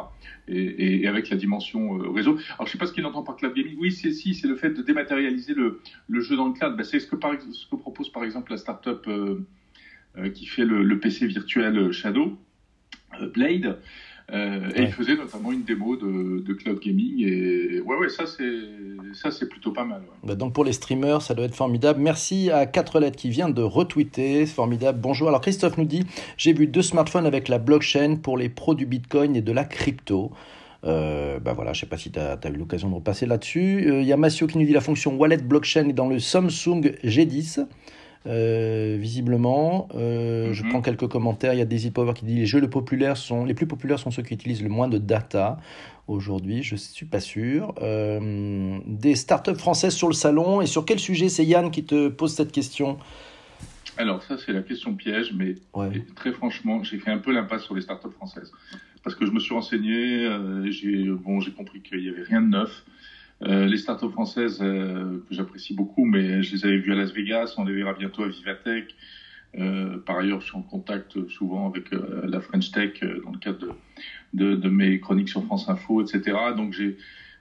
Et, 0.49 1.06
avec 1.06 1.31
la 1.31 1.37
dimension 1.37 1.99
réseau. 2.12 2.38
Alors, 2.54 2.66
je 2.66 2.72
sais 2.72 2.78
pas 2.78 2.87
ce 2.87 2.93
qu'il 2.93 3.06
entend 3.06 3.22
par 3.22 3.37
cloud 3.37 3.54
gaming. 3.54 3.76
Oui, 3.78 3.93
c'est 3.93 4.12
si, 4.12 4.34
c'est 4.34 4.49
le 4.49 4.56
fait 4.56 4.70
de 4.70 4.82
dématérialiser 4.82 5.54
le, 5.54 5.81
jeu 6.20 6.37
dans 6.37 6.49
le 6.49 6.54
cloud. 6.54 6.76
Ben, 6.76 6.84
c'est 6.84 7.00
ce 7.00 7.06
que, 7.06 7.16
propose 7.16 8.10
par 8.10 8.25
exemple 8.25 8.52
la 8.52 8.58
startup 8.58 9.08
qui 10.34 10.46
fait 10.46 10.64
le, 10.64 10.99
PC 10.99 11.26
virtuel 11.26 11.93
Shadow, 11.93 12.37
Blade. 13.34 13.78
Euh, 14.33 14.71
et 14.75 14.83
il 14.83 14.93
faisait 14.93 15.17
notamment 15.17 15.53
une 15.53 15.63
démo 15.63 15.97
de, 15.97 16.53
cloud 16.53 16.81
gaming. 16.81 17.25
Et 17.27 17.81
ouais, 17.81 17.97
ouais, 17.97 18.09
ça 18.09 18.27
c'est 18.27 18.61
ça 19.15 19.31
c'est 19.31 19.49
plutôt 19.49 19.73
pas 19.73 19.85
mal. 19.85 20.03
Bah, 20.23 20.35
donc 20.35 20.55
pour 20.55 20.65
les 20.65 20.73
streamers, 20.73 21.23
ça 21.23 21.35
doit 21.35 21.45
être 21.45 21.55
formidable. 21.55 22.01
Merci 22.01 22.51
à 22.51 22.67
4 22.67 23.01
lettres 23.01 23.17
qui 23.17 23.31
vient 23.31 23.49
de 23.49 23.63
retweeter, 23.63 24.47
formidable. 24.47 25.01
Bonjour. 25.01 25.29
Alors 25.29 25.41
Christophe 25.41 25.77
nous 25.79 25.85
dit 25.85 26.05
j'ai 26.37 26.53
vu 26.53 26.67
deux 26.67 26.83
smartphones 26.83 27.27
avec 27.27 27.49
la 27.49 27.59
blockchain 27.59 28.17
pour 28.17 28.39
les 28.39 28.49
pros 28.49 28.75
du 28.75 28.87
Bitcoin 28.87 29.37
et 29.37 29.43
de 29.43 29.53
la 29.53 29.65
crypto. 29.65 30.33
Euh, 30.85 31.39
bah 31.39 31.53
voilà, 31.53 31.73
je 31.73 31.81
sais 31.81 31.87
pas 31.87 31.97
si 31.97 32.11
tu 32.11 32.19
as, 32.19 32.39
eu 32.45 32.57
l'occasion 32.57 32.89
de 32.89 32.95
repasser 32.95 33.27
là-dessus. 33.27 33.89
Euh, 33.89 34.03
il 34.03 34.07
y 34.07 34.13
a 34.13 34.17
Massio 34.17 34.47
qui 34.47 34.59
nous 34.59 34.65
dit 34.65 34.73
la 34.73 34.81
fonction 34.81 35.15
wallet 35.17 35.37
blockchain 35.37 35.89
est 35.89 35.93
dans 35.93 36.09
le 36.09 36.19
Samsung 36.19 36.81
G10. 37.05 37.67
Euh, 38.27 38.97
visiblement, 39.01 39.89
euh, 39.95 40.53
je 40.53 40.63
mhm. 40.63 40.71
prends 40.71 40.83
quelques 40.83 41.09
commentaires. 41.09 41.55
Il 41.55 41.59
y 41.59 41.63
a 41.63 41.65
Daisy 41.65 41.91
Power 41.91 42.15
qui 42.15 42.25
dit 42.25 42.37
les 42.37 42.47
jeux 42.47 42.61
les, 42.61 42.69
populaires 42.69 43.17
sont, 43.17 43.45
les 43.45 43.55
plus 43.55 43.67
populaires 43.67 43.99
sont 43.99 44.11
ceux 44.11 44.23
qui 44.23 44.35
utilisent 44.35 44.63
le 44.63 44.69
moins 44.69 44.89
de 44.89 44.99
data. 44.99 45.59
Aujourd'hui, 46.07 46.63
je 46.63 46.75
ne 46.75 46.79
suis 46.79 47.07
pas 47.07 47.21
sûr. 47.21 47.75
Euh, 47.83 48.79
des 48.87 49.17
startups 49.17 49.55
françaises 49.55 49.95
sur 49.95 50.09
le 50.09 50.15
salon. 50.15 50.61
Et 50.61 50.67
sur 50.67 50.85
quel 50.85 50.99
sujet? 50.99 51.29
C'est 51.29 51.45
Yann 51.45 51.71
qui 51.71 51.85
te 51.85 52.09
pose 52.09 52.35
cette 52.35 52.53
question. 52.53 52.99
Alors 53.99 54.23
ça, 54.23 54.37
c'est 54.39 54.53
la 54.53 54.63
question 54.63 54.95
piège, 54.95 55.35
mais 55.35 55.57
très 56.15 56.33
franchement, 56.33 56.83
j'ai 56.83 56.99
fait 56.99 57.11
un 57.11 57.19
peu 57.19 57.33
l'impasse 57.33 57.65
sur 57.65 57.75
les 57.75 57.83
startups 57.83 58.13
françaises. 58.13 58.51
Parce 59.05 59.17
que 59.17 59.27
je 59.27 59.33
me 59.33 59.41
suis 59.41 59.53
renseigné, 59.53 60.29
j'ai 60.71 61.09
bon, 61.11 61.41
compris 61.57 61.81
qu'il 61.83 62.01
n'y 62.01 62.09
avait 62.09 62.23
rien 62.23 62.41
de 62.41 62.49
neuf. 62.49 62.85
Euh, 63.44 63.67
les 63.67 63.77
startups 63.77 64.11
françaises 64.11 64.61
euh, 64.62 65.25
que 65.29 65.35
j'apprécie 65.35 65.75
beaucoup, 65.75 66.05
mais 66.05 66.43
je 66.43 66.55
les 66.55 66.65
avais 66.65 66.79
vues 66.79 66.93
à 66.93 66.94
Las 66.94 67.12
Vegas, 67.12 67.55
on 67.59 67.65
les 67.65 67.75
verra 67.75 67.93
bientôt 67.94 68.23
à 68.23 68.29
Vivatech. 68.29 68.94
Euh, 69.59 69.99
par 69.99 70.19
ailleurs, 70.19 70.41
je 70.41 70.47
suis 70.47 70.56
en 70.56 70.62
contact 70.62 71.29
souvent 71.29 71.69
avec 71.69 71.91
la 71.91 72.41
French 72.41 72.71
Tech 72.71 73.00
dans 73.00 73.33
le 73.33 73.39
cadre 73.39 73.76
de, 74.33 74.55
de, 74.55 74.69
mes 74.69 74.99
chroniques 75.00 75.28
sur 75.28 75.45
France 75.45 75.69
Info, 75.69 76.02
etc. 76.02 76.37
Donc 76.57 76.76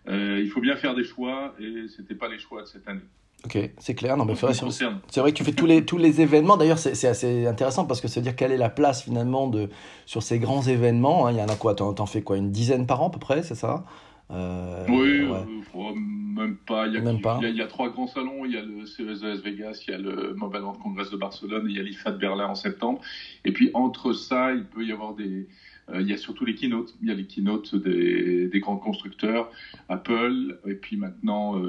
il 0.08 0.50
faut 0.50 0.62
bien 0.62 0.76
faire 0.76 0.96
des 0.96 1.06
choix 1.06 1.56
et 1.60 1.86
c'était 1.96 2.16
pas 2.16 2.28
les 2.28 2.40
choix 2.40 2.64
de 2.64 2.68
cette 2.68 2.88
année. 2.88 3.02
Ok, 3.46 3.58
c'est 3.80 3.96
clair. 3.96 4.18
Non, 4.18 4.26
mais 4.26 4.36
c'est 4.36 5.20
vrai, 5.20 5.32
que 5.32 5.38
tu 5.38 5.44
fais 5.44 5.52
tous 5.52 5.66
les, 5.66 5.84
tous 5.84 5.98
les 5.98 6.22
événements. 6.22 6.58
D'ailleurs, 6.58 6.78
c'est 6.78 7.08
assez 7.08 7.48
intéressant 7.48 7.86
parce 7.86 8.02
que 8.02 8.08
c'est 8.08 8.22
dire 8.22 8.36
quelle 8.36 8.52
est 8.52 8.58
la 8.58 8.70
place 8.70 9.04
finalement 9.04 9.48
de, 9.48 9.70
sur 10.06 10.22
ces 10.22 10.38
grands 10.38 10.62
événements. 10.62 11.26
Hein. 11.26 11.32
Il 11.32 11.38
y 11.40 11.42
en 11.42 11.48
a 11.48 11.56
quoi? 11.56 11.74
T'en 11.74 12.06
fais 12.06 12.22
quoi? 12.22 12.38
Une 12.38 12.52
dizaine 12.52 12.86
par 12.86 13.02
an 13.02 13.08
à 13.08 13.12
peu 13.12 13.20
près, 13.20 13.42
c'est 13.42 13.56
ça? 13.56 13.84
Euh, 14.32 14.86
oui, 14.88 15.28
euh, 15.30 15.94
même 15.94 16.58
pas. 16.66 16.88
Il 16.88 16.94
y, 16.94 16.98
a, 16.98 17.50
Il, 17.50 17.56
y 17.56 17.62
a, 17.62 17.68
trois 17.68 17.90
grands 17.90 18.08
salons. 18.08 18.46
Il 18.46 18.52
y 18.52 18.58
a 18.58 18.62
le 18.62 18.86
CES 18.86 19.22
de 19.22 19.28
Las 19.28 19.42
Vegas, 19.42 19.84
il 19.88 19.92
y 19.92 19.94
a 19.94 19.98
le 19.98 20.34
Mobile 20.36 20.62
World 20.62 20.82
Congress 20.82 21.12
de 21.12 21.18
Barcelone, 21.18 21.68
et 21.68 21.72
il 21.72 21.78
y 21.78 21.80
a 21.80 21.84
l'IFA 21.84 22.12
de 22.12 22.18
Berlin 22.18 22.48
en 22.48 22.56
septembre. 22.56 23.02
Et 23.46 23.52
puis 23.52 23.72
entre 23.74 24.14
ça, 24.14 24.54
il 24.54 24.66
peut 24.66 24.86
y 24.86 24.92
avoir 24.92 25.16
des. 25.16 25.48
Euh, 25.90 26.02
il 26.02 26.08
y 26.08 26.14
a 26.14 26.18
surtout 26.18 26.46
les 26.46 26.56
keynotes. 26.56 26.96
Il 27.02 27.10
y 27.10 27.12
a 27.12 27.14
les 27.14 27.26
keynotes 27.26 27.76
des, 27.76 28.48
des 28.48 28.60
grands 28.60 28.78
constructeurs, 28.78 29.52
Apple, 29.90 30.60
et 30.66 30.76
puis 30.76 30.96
maintenant 30.96 31.62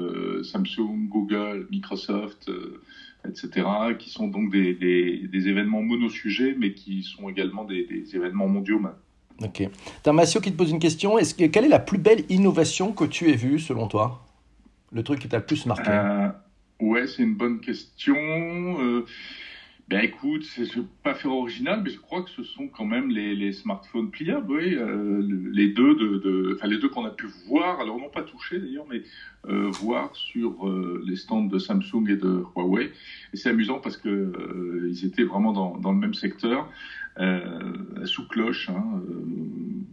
Samsung, 0.43 1.09
Google, 1.09 1.67
Microsoft, 1.69 2.49
etc., 3.27 3.67
qui 3.99 4.09
sont 4.09 4.27
donc 4.27 4.51
des, 4.51 4.73
des, 4.73 5.27
des 5.27 5.47
événements 5.49 5.81
monosujets, 5.81 6.55
mais 6.57 6.73
qui 6.73 7.03
sont 7.03 7.27
également 7.29 7.65
des, 7.65 7.83
des 7.85 8.15
événements 8.15 8.47
mondiaux 8.47 8.79
maintenant. 8.79 9.02
Ok. 9.41 9.67
T'as 10.03 10.11
Massio 10.11 10.41
qui 10.41 10.51
te 10.51 10.57
pose 10.57 10.71
une 10.71 10.79
question. 10.79 11.17
Quelle 11.37 11.65
est 11.65 11.69
la 11.69 11.79
plus 11.79 11.97
belle 11.97 12.23
innovation 12.29 12.91
que 12.91 13.05
tu 13.05 13.29
aies 13.29 13.35
vue, 13.35 13.59
selon 13.59 13.87
toi? 13.87 14.25
Le 14.91 15.03
truc 15.03 15.19
qui 15.19 15.27
t'a 15.27 15.37
le 15.37 15.45
plus 15.45 15.65
marqué 15.65 15.89
euh, 15.89 16.29
Ouais, 16.79 17.07
c'est 17.07 17.23
une 17.23 17.35
bonne 17.35 17.59
question. 17.59 18.15
Euh, 18.15 19.05
ben 19.89 20.01
écoute, 20.03 20.43
c'est 20.43 20.67
pas 21.03 21.13
faire 21.13 21.31
original, 21.31 21.81
mais 21.83 21.89
je 21.89 21.99
crois 21.99 22.23
que 22.23 22.29
ce 22.29 22.43
sont 22.43 22.67
quand 22.67 22.85
même 22.85 23.09
les, 23.09 23.35
les 23.35 23.51
smartphones 23.51 24.11
pliables, 24.11 24.51
oui, 24.51 24.75
euh, 24.75 25.21
les 25.51 25.67
deux 25.67 25.95
de, 25.95 26.57
les 26.63 26.77
deux 26.77 26.89
qu'on 26.89 27.05
a 27.05 27.09
pu 27.09 27.27
voir, 27.47 27.81
alors 27.81 27.99
non 27.99 28.09
pas 28.09 28.21
touché 28.21 28.59
d'ailleurs, 28.59 28.85
mais 28.89 29.01
euh, 29.49 29.69
voir 29.71 30.15
sur 30.15 30.71
les 31.05 31.15
stands 31.15 31.43
de 31.43 31.59
Samsung 31.59 32.07
et 32.07 32.15
de 32.15 32.43
Huawei. 32.55 32.91
Et 33.33 33.37
c'est 33.37 33.49
amusant 33.49 33.79
parce 33.79 33.97
que 33.97 34.87
ils 34.89 35.05
étaient 35.05 35.23
vraiment 35.23 35.51
dans, 35.51 35.77
dans 35.77 35.91
le 35.91 35.99
même 35.99 36.13
secteur. 36.13 36.69
Euh, 37.19 38.05
sous 38.05 38.27
cloche, 38.27 38.69
hein, 38.69 39.01
euh, 39.07 39.25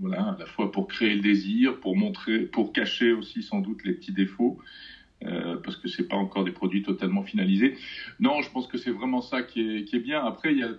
voilà, 0.01 0.23
à 0.23 0.37
la 0.39 0.47
fois 0.47 0.73
pour 0.73 0.89
créer 0.89 1.15
le 1.15 1.21
désir, 1.21 1.79
pour 1.79 1.95
montrer, 1.97 2.41
pour 2.41 2.73
cacher 2.73 3.13
aussi 3.13 3.43
sans 3.43 3.61
doute 3.61 3.85
les 3.85 3.93
petits 3.93 4.13
défauts. 4.13 4.59
parce 5.63 5.77
que 5.77 5.87
c'est 5.87 6.09
pas 6.09 6.17
encore 6.17 6.45
des 6.45 6.51
produits 6.51 6.83
totalement 6.83 7.23
finalisés. 7.23 7.77
Non, 8.21 8.41
je 8.41 8.51
pense 8.51 8.67
que 8.67 8.79
c'est 8.79 8.91
vraiment 8.91 9.21
ça 9.21 9.43
qui 9.43 9.61
est, 9.61 9.85
qui 9.85 9.97
est 9.97 10.01
bien. 10.01 10.25
Après, 10.25 10.53
il 10.53 10.59
y 10.59 10.63
a 10.63 10.71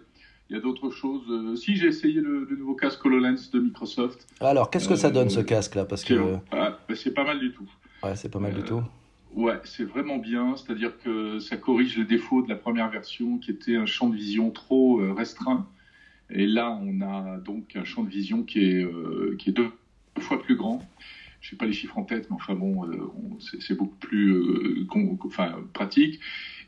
il 0.51 0.55
y 0.55 0.57
a 0.57 0.62
d'autres 0.62 0.91
choses. 0.91 1.24
Euh, 1.29 1.55
si 1.55 1.77
j'ai 1.77 1.88
essayé 1.88 2.19
le, 2.19 2.45
nouveau 2.57 2.75
casque 2.75 3.03
HoloLens 3.05 3.50
de 3.53 3.60
Microsoft. 3.62 4.27
Alors, 4.41 4.69
qu'est-ce 4.69 4.89
que 4.89 4.98
ça 4.98 5.10
donne 5.10 5.29
ce 5.29 5.39
euh, 5.39 5.43
casque-là 5.43 5.86
Parce 5.86 6.03
que 6.03 6.36
ah, 6.51 6.77
bah, 6.88 6.95
c'est 6.95 7.13
pas 7.13 7.24
mal 7.24 7.39
du 7.39 7.53
tout. 7.53 7.69
Ouais, 8.03 8.17
c'est 8.17 8.29
pas 8.29 8.39
mal 8.39 8.53
du 8.53 8.60
euh, 8.60 8.63
tout. 8.63 8.83
Ouais, 9.33 9.62
c'est 9.63 9.86
vraiment 9.86 10.17
bien. 10.17 10.57
C'est-à-dire 10.57 10.91
que 11.01 11.39
ça 11.39 11.55
corrige 11.55 11.98
les 11.98 12.03
défauts 12.03 12.41
de 12.41 12.50
la 12.50 12.57
première 12.57 12.89
version, 12.89 13.38
qui 13.38 13.51
était 13.51 13.77
un 13.77 13.86
champ 13.86 14.10
de 14.10 14.15
vision 14.15 14.51
trop 14.51 15.01
restreint. 15.15 15.65
Et 16.31 16.45
là, 16.45 16.71
on 16.81 17.01
a 17.01 17.38
donc 17.39 17.75
un 17.75 17.83
champ 17.83 18.03
de 18.03 18.09
vision 18.09 18.43
qui 18.43 18.59
est 18.59 18.85
qui 19.38 19.50
est 19.50 19.53
deux 19.53 19.69
fois 20.19 20.41
plus 20.41 20.55
grand. 20.55 20.81
Je 21.41 21.50
sais 21.50 21.55
pas 21.55 21.65
les 21.65 21.73
chiffres 21.73 21.97
en 21.97 22.03
tête, 22.03 22.29
mais 22.29 22.35
enfin 22.35 22.53
bon, 22.53 22.88
c'est 23.39 23.75
beaucoup 23.75 23.95
plus 23.95 24.85
enfin, 25.25 25.55
pratique. 25.73 26.19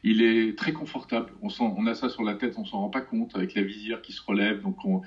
Il 0.04 0.22
est 0.22 0.58
très 0.58 0.74
confortable. 0.74 1.32
On, 1.42 1.50
on 1.60 1.86
a 1.86 1.96
ça 1.96 2.10
sur 2.10 2.24
la 2.24 2.34
tête, 2.34 2.56
on 2.58 2.66
s'en 2.66 2.80
rend 2.80 2.90
pas 2.90 3.02
compte 3.02 3.36
avec 3.36 3.54
la 3.54 3.62
visière 3.62 4.02
qui 4.02 4.12
se 4.12 4.22
relève. 4.22 4.62
Donc 4.62 4.84
on, 4.84 5.02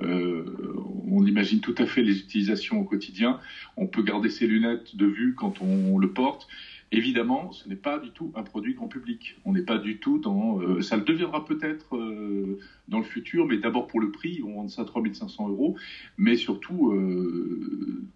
euh, 0.00 0.74
on 1.06 1.26
imagine 1.26 1.60
tout 1.60 1.74
à 1.76 1.84
fait 1.84 2.02
les 2.02 2.18
utilisations 2.18 2.80
au 2.80 2.84
quotidien. 2.84 3.40
On 3.76 3.86
peut 3.86 4.02
garder 4.02 4.30
ses 4.30 4.46
lunettes 4.46 4.96
de 4.96 5.04
vue 5.04 5.34
quand 5.34 5.60
on 5.60 5.98
le 5.98 6.10
porte. 6.10 6.48
Évidemment, 6.90 7.52
ce 7.52 7.68
n'est 7.68 7.76
pas 7.76 7.98
du 7.98 8.10
tout 8.10 8.32
un 8.34 8.42
produit 8.42 8.74
grand 8.74 8.88
public. 8.88 9.36
On 9.44 9.52
n'est 9.52 9.62
pas 9.62 9.78
du 9.78 9.98
tout 9.98 10.18
dans. 10.18 10.60
Euh, 10.60 10.80
ça 10.80 10.96
le 10.96 11.02
deviendra 11.02 11.44
peut-être 11.44 11.96
euh, 11.96 12.58
dans 12.88 12.98
le 12.98 13.04
futur, 13.04 13.46
mais 13.46 13.58
d'abord 13.58 13.86
pour 13.86 14.00
le 14.00 14.10
prix, 14.10 14.42
on 14.42 14.54
vend 14.54 14.68
ça 14.68 14.82
à 14.82 14.84
3500 14.84 15.48
euros. 15.48 15.76
Mais 16.16 16.36
surtout, 16.36 16.92
euh, 16.92 18.08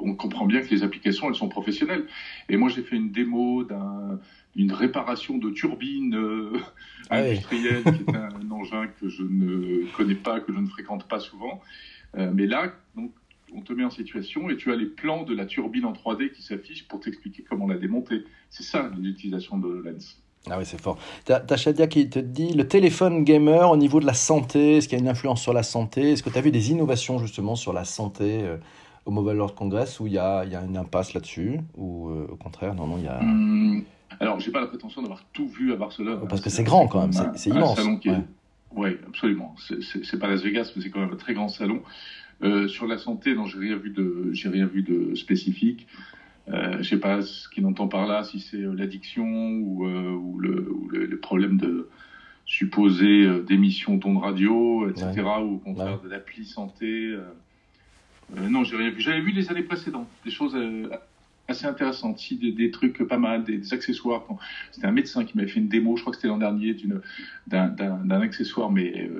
on 0.00 0.14
comprend 0.14 0.46
bien 0.46 0.60
que 0.62 0.70
les 0.70 0.82
applications, 0.82 1.28
elles 1.28 1.36
sont 1.36 1.48
professionnelles. 1.48 2.06
Et 2.48 2.56
moi, 2.56 2.68
j'ai 2.68 2.82
fait 2.82 2.96
une 2.96 3.12
démo 3.12 3.62
d'un 3.62 4.18
une 4.56 4.72
réparation 4.72 5.38
de 5.38 5.50
turbine 5.50 6.16
euh, 6.16 6.58
ah 7.10 7.18
industrielle, 7.18 7.82
qui 7.84 8.02
est 8.10 8.16
un, 8.16 8.50
engin 8.50 8.86
que 9.00 9.08
je 9.08 9.22
ne 9.22 9.84
connais 9.96 10.14
pas, 10.14 10.40
que 10.40 10.52
je 10.52 10.58
ne 10.58 10.66
fréquente 10.66 11.06
pas 11.06 11.20
souvent. 11.20 11.60
Euh, 12.16 12.30
mais 12.34 12.46
là, 12.46 12.72
donc, 12.96 13.12
on 13.54 13.60
te 13.60 13.72
met 13.72 13.84
en 13.84 13.90
situation 13.90 14.50
et 14.50 14.56
tu 14.56 14.72
as 14.72 14.76
les 14.76 14.86
plans 14.86 15.22
de 15.22 15.34
la 15.34 15.46
turbine 15.46 15.84
en 15.84 15.92
3D 15.92 16.32
qui 16.32 16.42
s'affichent 16.42 16.86
pour 16.88 17.00
t'expliquer 17.00 17.44
comment 17.48 17.66
la 17.66 17.76
démonter. 17.76 18.24
C'est 18.50 18.62
ça 18.62 18.90
l'utilisation 19.00 19.58
de 19.58 19.68
Lens. 19.68 20.20
Ah 20.48 20.58
oui, 20.58 20.64
c'est 20.64 20.80
fort. 20.80 20.96
T'as 21.24 21.56
Shadia 21.56 21.88
qui 21.88 22.08
te 22.08 22.20
dit 22.20 22.52
le 22.52 22.68
téléphone 22.68 23.24
gamer 23.24 23.68
au 23.70 23.76
niveau 23.76 23.98
de 23.98 24.06
la 24.06 24.14
santé, 24.14 24.76
est-ce 24.76 24.88
qu'il 24.88 24.96
y 24.96 25.00
a 25.00 25.02
une 25.02 25.08
influence 25.08 25.42
sur 25.42 25.52
la 25.52 25.64
santé? 25.64 26.12
Est-ce 26.12 26.22
que 26.22 26.30
tu 26.30 26.38
as 26.38 26.40
vu 26.40 26.52
des 26.52 26.70
innovations 26.70 27.18
justement 27.18 27.56
sur 27.56 27.72
la 27.72 27.84
santé 27.84 28.42
euh, 28.44 28.56
au 29.06 29.10
Mobile 29.10 29.36
World 29.38 29.56
Congress 29.56 29.98
où 29.98 30.06
il 30.06 30.12
y 30.12 30.18
a, 30.18 30.44
y 30.44 30.54
a, 30.54 30.62
une 30.62 30.76
impasse 30.76 31.14
là-dessus? 31.14 31.58
Ou 31.76 32.10
au 32.10 32.36
contraire, 32.36 32.74
non, 32.74 32.86
non, 32.86 32.98
il 32.98 33.04
y 33.04 33.08
a. 33.08 33.18
Hum, 33.18 33.84
alors, 34.20 34.40
j'ai 34.40 34.50
pas 34.50 34.60
la 34.60 34.66
prétention 34.66 35.02
d'avoir 35.02 35.24
tout 35.32 35.48
vu 35.48 35.72
à 35.72 35.76
Barcelone. 35.76 36.26
Parce 36.28 36.40
que 36.40 36.50
c'est 36.50 36.64
grand 36.64 36.88
quand 36.88 37.00
même, 37.00 37.12
c'est 37.34 37.50
immense. 37.50 37.78
Oui, 38.72 38.90
absolument. 39.06 39.54
C'est 39.58 40.18
pas 40.18 40.28
Las 40.28 40.42
Vegas, 40.42 40.72
mais 40.76 40.82
c'est 40.82 40.90
quand 40.90 41.00
même 41.00 41.12
un 41.12 41.16
très 41.16 41.34
grand 41.34 41.48
salon. 41.48 41.82
Euh, 42.42 42.68
sur 42.68 42.86
la 42.86 42.98
santé, 42.98 43.34
non, 43.34 43.46
j'ai 43.46 43.58
rien 43.58 43.76
vu 43.76 43.90
de, 43.90 44.30
j'ai 44.32 44.48
rien 44.48 44.66
vu 44.66 44.82
de 44.82 45.14
spécifique. 45.14 45.86
Euh, 46.48 46.78
je 46.78 46.88
sais 46.88 47.00
pas 47.00 47.22
ce 47.22 47.48
qu'il 47.48 47.66
entend 47.66 47.88
par 47.88 48.06
là, 48.06 48.22
si 48.22 48.38
c'est 48.38 48.58
euh, 48.58 48.72
l'addiction 48.72 49.24
ou, 49.24 49.86
euh, 49.86 50.12
ou, 50.12 50.38
le, 50.38 50.70
ou 50.70 50.88
le, 50.88 51.18
problème 51.18 51.56
de 51.56 51.88
supposé 52.44 53.26
d'émissions 53.42 53.96
de 53.96 54.18
radio, 54.20 54.88
etc., 54.88 55.22
ou 55.42 55.54
au 55.54 55.58
contraire 55.58 56.00
de 56.00 56.08
l'appli 56.08 56.44
santé. 56.44 57.16
non, 58.36 58.62
j'ai 58.62 58.76
rien 58.76 58.90
vu. 58.90 59.00
J'avais 59.00 59.20
vu 59.20 59.32
les 59.32 59.50
années 59.50 59.64
précédentes 59.64 60.06
des 60.24 60.30
choses 60.30 60.56
assez 61.48 61.66
intéressante. 61.66 62.20
Si 62.20 62.36
des, 62.36 62.52
des, 62.52 62.70
trucs 62.70 63.02
pas 63.02 63.18
mal, 63.18 63.42
des, 63.42 63.74
accessoires. 63.74 64.22
C'était 64.70 64.86
un 64.86 64.92
médecin 64.92 65.24
qui 65.24 65.36
m'avait 65.36 65.48
fait 65.48 65.58
une 65.58 65.66
démo, 65.66 65.96
je 65.96 66.02
crois 66.02 66.12
que 66.12 66.18
c'était 66.18 66.28
l'an 66.28 66.38
dernier, 66.38 66.76
d'un 67.48 68.20
accessoire, 68.20 68.70
mais 68.70 69.10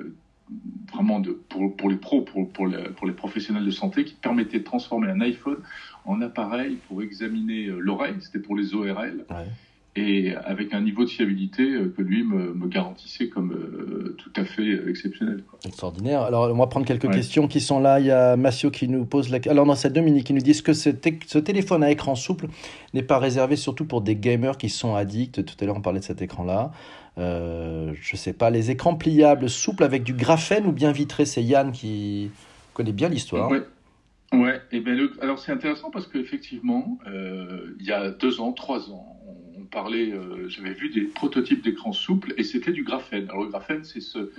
vraiment 0.93 1.19
de, 1.19 1.31
pour, 1.31 1.75
pour, 1.75 1.89
les 1.89 1.97
pros, 1.97 2.21
pour, 2.21 2.49
pour, 2.49 2.67
les 2.67 3.13
professionnels 3.13 3.65
de 3.65 3.71
santé, 3.71 4.05
qui 4.05 4.15
permettait 4.15 4.59
de 4.59 4.63
transformer 4.63 5.09
un 5.09 5.21
iPhone 5.21 5.57
en 6.05 6.21
appareil 6.21 6.77
pour 6.87 7.01
examiner 7.01 7.67
euh, 7.67 7.79
l'oreille. 7.79 8.15
C'était 8.21 8.39
pour 8.39 8.55
les 8.55 8.73
ORL. 8.73 9.25
Et 9.97 10.35
avec 10.45 10.73
un 10.73 10.81
niveau 10.81 11.03
de 11.03 11.09
fiabilité 11.09 11.63
euh, 11.63 11.93
que 11.95 12.01
lui 12.03 12.23
me, 12.23 12.53
me 12.53 12.67
garantissait 12.67 13.29
comme 13.29 13.51
euh, 13.51 14.15
tout 14.17 14.31
à 14.35 14.45
fait 14.45 14.87
exceptionnel. 14.87 15.43
Extraordinaire. 15.65 16.21
Alors, 16.21 16.51
on 16.51 16.57
va 16.57 16.67
prendre 16.67 16.85
quelques 16.85 17.11
questions 17.11 17.47
qui 17.47 17.59
sont 17.59 17.79
là. 17.79 17.99
Il 17.99 18.05
y 18.05 18.11
a 18.11 18.37
Massio 18.37 18.69
qui 18.69 18.87
nous 18.87 19.05
pose 19.05 19.29
la 19.29 19.39
Alors, 19.49 19.65
dans 19.65 19.75
cette 19.75 19.93
Dominique 19.93 20.27
qui 20.27 20.33
nous 20.33 20.41
dit 20.41 20.61
que 20.61 20.73
ce, 20.73 20.91
ce 21.25 21.39
téléphone 21.39 21.83
à 21.83 21.89
écran 21.89 22.15
souple 22.15 22.47
n'est 22.93 23.03
pas 23.03 23.17
réservé 23.17 23.55
surtout 23.55 23.85
pour 23.85 24.01
des 24.01 24.15
gamers 24.15 24.57
qui 24.57 24.69
sont 24.69 24.95
addicts? 24.95 25.43
Tout 25.43 25.55
à 25.59 25.65
l'heure, 25.65 25.77
on 25.77 25.81
parlait 25.81 25.99
de 25.99 26.05
cet 26.05 26.21
écran-là. 26.21 26.71
Euh, 27.17 27.93
je 27.99 28.15
sais 28.15 28.33
pas, 28.33 28.51
les 28.51 28.69
écrans 28.69 28.95
pliables 28.95 29.49
souples 29.49 29.83
avec 29.83 30.03
du 30.03 30.13
graphène 30.13 30.67
ou 30.67 30.71
bien 30.71 30.91
vitré, 30.91 31.25
c'est 31.25 31.43
Yann 31.43 31.71
qui 31.71 32.29
connaît 32.73 32.91
bien 32.91 33.09
l'histoire. 33.09 33.49
Oui. 33.49 33.59
Ouais, 34.33 34.61
et 34.71 34.81
ben 34.81 35.09
alors 35.21 35.39
c'est 35.39 35.53
intéressant 35.53 35.89
parce 35.89 36.05
qu'effectivement, 36.05 36.99
euh, 37.07 37.73
il 37.79 37.85
y 37.85 37.93
a 37.93 38.11
deux 38.11 38.41
ans, 38.41 38.51
trois 38.51 38.91
ans, 38.91 39.17
parlait, 39.71 40.11
euh, 40.11 40.49
j'avais 40.49 40.73
vu 40.73 40.89
des 40.89 41.03
prototypes 41.03 41.63
d'écrans 41.63 41.93
souples 41.93 42.33
et 42.37 42.43
c'était 42.43 42.71
du 42.71 42.83
graphène. 42.83 43.29
Alors 43.29 43.43
le 43.43 43.49
graphène, 43.49 43.83
c'est 43.83 44.01
ce, 44.01 44.29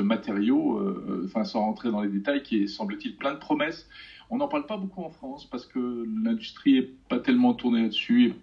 matériau, 0.00 0.78
euh, 0.78 1.28
sans 1.44 1.60
rentrer 1.60 1.90
dans 1.90 2.02
les 2.02 2.08
détails, 2.08 2.42
qui 2.42 2.62
est 2.62 2.66
semble-t-il 2.68 3.16
plein 3.16 3.34
de 3.34 3.38
promesses. 3.38 3.88
On 4.30 4.38
n'en 4.38 4.48
parle 4.48 4.66
pas 4.66 4.76
beaucoup 4.76 5.02
en 5.02 5.10
France 5.10 5.48
parce 5.50 5.66
que 5.66 6.06
l'industrie 6.22 6.78
est 6.78 6.90
pas 7.08 7.18
tellement 7.18 7.54
tournée 7.54 7.82
là-dessus. 7.82 8.34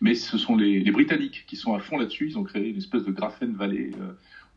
Mais 0.00 0.14
ce 0.14 0.38
sont 0.38 0.56
les, 0.56 0.80
les, 0.80 0.90
Britanniques 0.90 1.44
qui 1.46 1.56
sont 1.56 1.74
à 1.74 1.80
fond 1.80 1.98
là-dessus. 1.98 2.28
Ils 2.28 2.38
ont 2.38 2.44
créé 2.44 2.70
une 2.70 2.78
espèce 2.78 3.04
de 3.04 3.10
graphène 3.10 3.52
vallée 3.52 3.90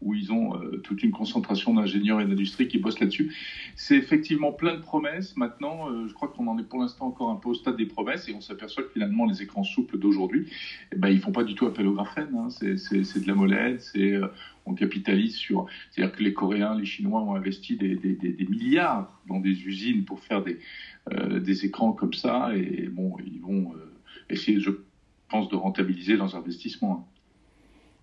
où 0.04 0.14
ils 0.14 0.32
ont 0.32 0.56
euh, 0.56 0.78
toute 0.78 1.04
une 1.04 1.12
concentration 1.12 1.74
d'ingénieurs 1.74 2.22
et 2.22 2.26
d'industrie 2.26 2.68
qui 2.68 2.78
bossent 2.78 3.00
là-dessus. 3.00 3.34
C'est 3.76 3.96
effectivement 3.96 4.52
plein 4.52 4.76
de 4.76 4.82
promesses. 4.82 5.36
Maintenant, 5.38 5.90
euh, 5.90 6.08
je 6.08 6.14
crois 6.14 6.28
qu'on 6.28 6.48
en 6.48 6.58
est 6.58 6.64
pour 6.64 6.80
l'instant 6.80 7.08
encore 7.08 7.30
un 7.30 7.36
peu 7.36 7.50
au 7.50 7.54
stade 7.54 7.78
des 7.78 7.86
promesses 7.86 8.28
et 8.28 8.34
on 8.34 8.42
s'aperçoit 8.42 8.84
que 8.84 8.90
finalement 8.90 9.26
les 9.26 9.42
écrans 9.42 9.64
souples 9.64 9.98
d'aujourd'hui, 9.98 10.48
eh 10.92 10.96
ben, 10.98 11.10
ils 11.10 11.20
font 11.20 11.32
pas 11.32 11.44
du 11.44 11.56
tout 11.56 11.66
appel 11.66 11.88
au 11.88 11.94
graphène. 11.94 12.36
Hein. 12.36 12.50
C'est, 12.50 12.74
de 12.76 13.28
la 13.28 13.36
molette, 13.36 13.92
euh, 13.96 14.28
on 14.66 14.74
capitalise 14.74 15.36
sur. 15.36 15.66
C'est-à-dire 15.92 16.16
que 16.16 16.24
les 16.24 16.34
Coréens, 16.34 16.78
les 16.78 16.86
Chinois 16.86 17.22
ont 17.22 17.36
investi 17.36 17.76
des, 17.78 17.98
milliards 18.50 19.20
dans 19.28 19.40
des 19.40 19.66
usines 19.66 20.06
pour 20.06 20.20
faire 20.20 20.44
des, 20.44 20.60
des 21.40 21.66
écrans 21.66 21.92
comme 21.94 22.14
ça 22.14 22.56
et 22.56 22.88
bon, 22.88 23.18
ils 23.26 23.42
vont 23.42 23.74
essayer, 24.30 24.60
je 24.60 24.72
pense, 25.30 25.50
de 25.50 25.56
rentabiliser 25.56 26.16
leurs 26.16 26.36
investissements. 26.36 27.10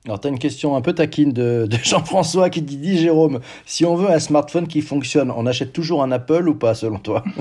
Alors, 0.07 0.19
tu 0.19 0.29
as 0.29 0.31
une 0.31 0.39
question 0.39 0.77
un 0.77 0.81
peu 0.81 0.95
taquine 0.95 1.33
de, 1.33 1.69
Jean-François 1.85 2.51
qui 2.51 2.63
dit, 2.63 2.79
dit 2.79 2.99
Jérôme, 2.99 3.41
si 3.67 3.85
on 3.85 3.97
veut 3.97 4.11
un 4.11 4.19
smartphone 4.19 4.67
qui 4.67 4.81
fonctionne, 4.81 5.31
on 5.31 5.47
achète 5.47 5.73
toujours 5.73 6.03
un 6.03 6.11
Apple 6.11 6.49
ou 6.49 6.55
pas, 6.55 6.75
selon 6.75 6.99
toi? 6.99 7.25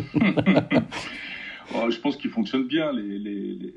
Oh, 1.75 1.91
Je 1.91 1.99
pense 1.99 2.17
qu'ils 2.17 2.31
fonctionnent 2.31 2.67
bien, 2.67 2.91
les, 2.91 3.19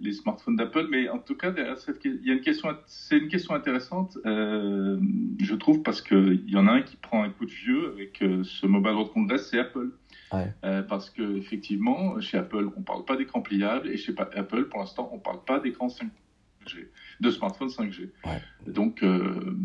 les, 0.01 0.13
smartphones 0.13 0.57
d'Apple, 0.57 0.87
mais 0.91 1.11
en 1.11 1.19
tout 1.19 1.35
cas, 1.35 1.53
il 1.55 2.21
y 2.25 2.31
a 2.31 2.33
une 2.33 2.41
question, 2.41 2.71
c'est 2.87 3.19
une 3.19 3.29
question 3.29 3.55
intéressante, 3.55 4.17
euh, 4.25 4.99
je 5.39 5.55
trouve, 5.55 5.83
parce 5.83 6.01
qu'il 6.01 6.49
y 6.49 6.57
en 6.57 6.67
a 6.69 6.73
un 6.73 6.83
qui 6.83 6.97
prend 6.97 7.23
un 7.23 7.29
coup 7.29 7.45
de 7.45 7.51
vieux 7.51 7.93
avec 7.93 8.23
euh, 8.23 8.43
ce 8.45 8.67
Mobile 8.67 8.93
World 8.93 9.13
Congress, 9.13 9.49
c'est 9.51 9.59
Apple. 9.59 9.91
Euh, 10.65 10.83
parce 10.83 11.11
que 11.11 11.37
effectivement, 11.37 12.19
chez 12.23 12.39
Apple, 12.39 12.71
on 12.79 12.81
parle 12.81 13.05
pas 13.05 13.17
d'écran 13.17 13.43
pliable, 13.43 13.91
et 13.91 13.99
chez 13.99 14.15
Apple, 14.17 14.65
pour 14.71 14.81
l'instant, 14.81 15.11
on 15.13 15.19
parle 15.19 15.45
pas 15.45 15.61
d'écran 15.61 15.91
5 15.91 16.09
de 17.23 17.31
smartphones 17.31 17.69
5G. 17.69 18.09
Donc 18.67 19.03
euh, 19.03 19.57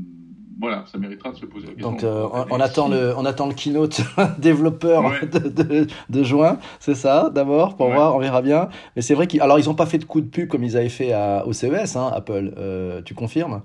voilà, 0.59 0.85
ça 0.91 0.97
méritera 0.97 1.31
de 1.31 1.37
se 1.37 1.45
poser 1.45 1.67
la 1.67 1.73
question. 1.73 1.91
Donc 1.91 2.03
euh, 2.03 2.27
on, 2.49 2.59
attend 2.59 2.87
le, 2.87 3.13
on 3.17 3.25
attend 3.25 3.47
le 3.47 3.53
keynote 3.53 4.01
développeur 4.39 5.11
de, 5.23 5.87
de, 6.09 6.23
juin, 6.23 6.59
c'est 6.79 6.95
ça 6.95 7.29
d'abord 7.33 7.75
pour 7.75 7.89
voir, 7.89 8.15
on 8.15 8.19
verra 8.19 8.41
bien. 8.41 8.69
Mais 8.95 9.01
c'est 9.01 9.15
vrai 9.15 9.27
qu'ils, 9.27 9.41
alors 9.41 9.59
ils 9.59 9.65
n'ont 9.65 9.75
pas 9.75 9.87
fait 9.87 9.97
de 9.97 10.05
coup 10.05 10.21
de 10.21 10.27
pub 10.27 10.47
comme 10.47 10.63
ils 10.63 10.77
avaient 10.77 10.89
fait 10.89 11.11
à, 11.11 11.45
au 11.45 11.53
CES, 11.53 11.95
hein, 11.95 12.11
Apple. 12.13 12.53
Euh, 12.57 13.01
tu 13.03 13.13
confirmes? 13.13 13.61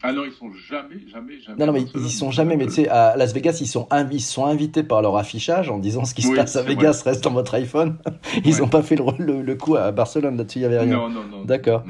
Ah 0.00 0.12
non, 0.12 0.22
ils 0.24 0.32
sont 0.32 0.52
jamais, 0.52 0.94
jamais, 1.12 1.40
jamais. 1.40 1.58
Non, 1.58 1.66
non, 1.66 1.72
mais 1.72 1.82
ils, 1.92 2.06
y 2.06 2.10
sont 2.10 2.30
jamais. 2.30 2.56
Mais 2.56 2.66
tu 2.66 2.72
sais, 2.72 2.88
à 2.88 3.16
Las 3.16 3.34
Vegas, 3.34 3.58
ils 3.60 3.66
sont, 3.66 3.88
ils 4.12 4.20
sont 4.20 4.46
invités 4.46 4.84
par 4.84 5.02
leur 5.02 5.16
affichage 5.16 5.70
en 5.70 5.78
disant 5.78 6.04
ce 6.04 6.14
qui 6.14 6.22
se 6.22 6.32
passe 6.32 6.54
à 6.54 6.62
Vegas 6.62 7.02
reste 7.04 7.24
dans 7.24 7.32
votre 7.32 7.54
iPhone. 7.54 7.98
Ils 8.44 8.58
n'ont 8.58 8.68
pas 8.68 8.82
fait 8.82 8.94
le, 8.94 9.42
le, 9.42 9.54
coup 9.56 9.74
à 9.74 9.90
Barcelone 9.90 10.36
là-dessus, 10.36 10.58
il 10.58 10.62
n'y 10.62 10.66
avait 10.66 10.78
rien. 10.78 10.96
Non, 10.96 11.08
non, 11.08 11.24
non. 11.24 11.44
D'accord. 11.44 11.82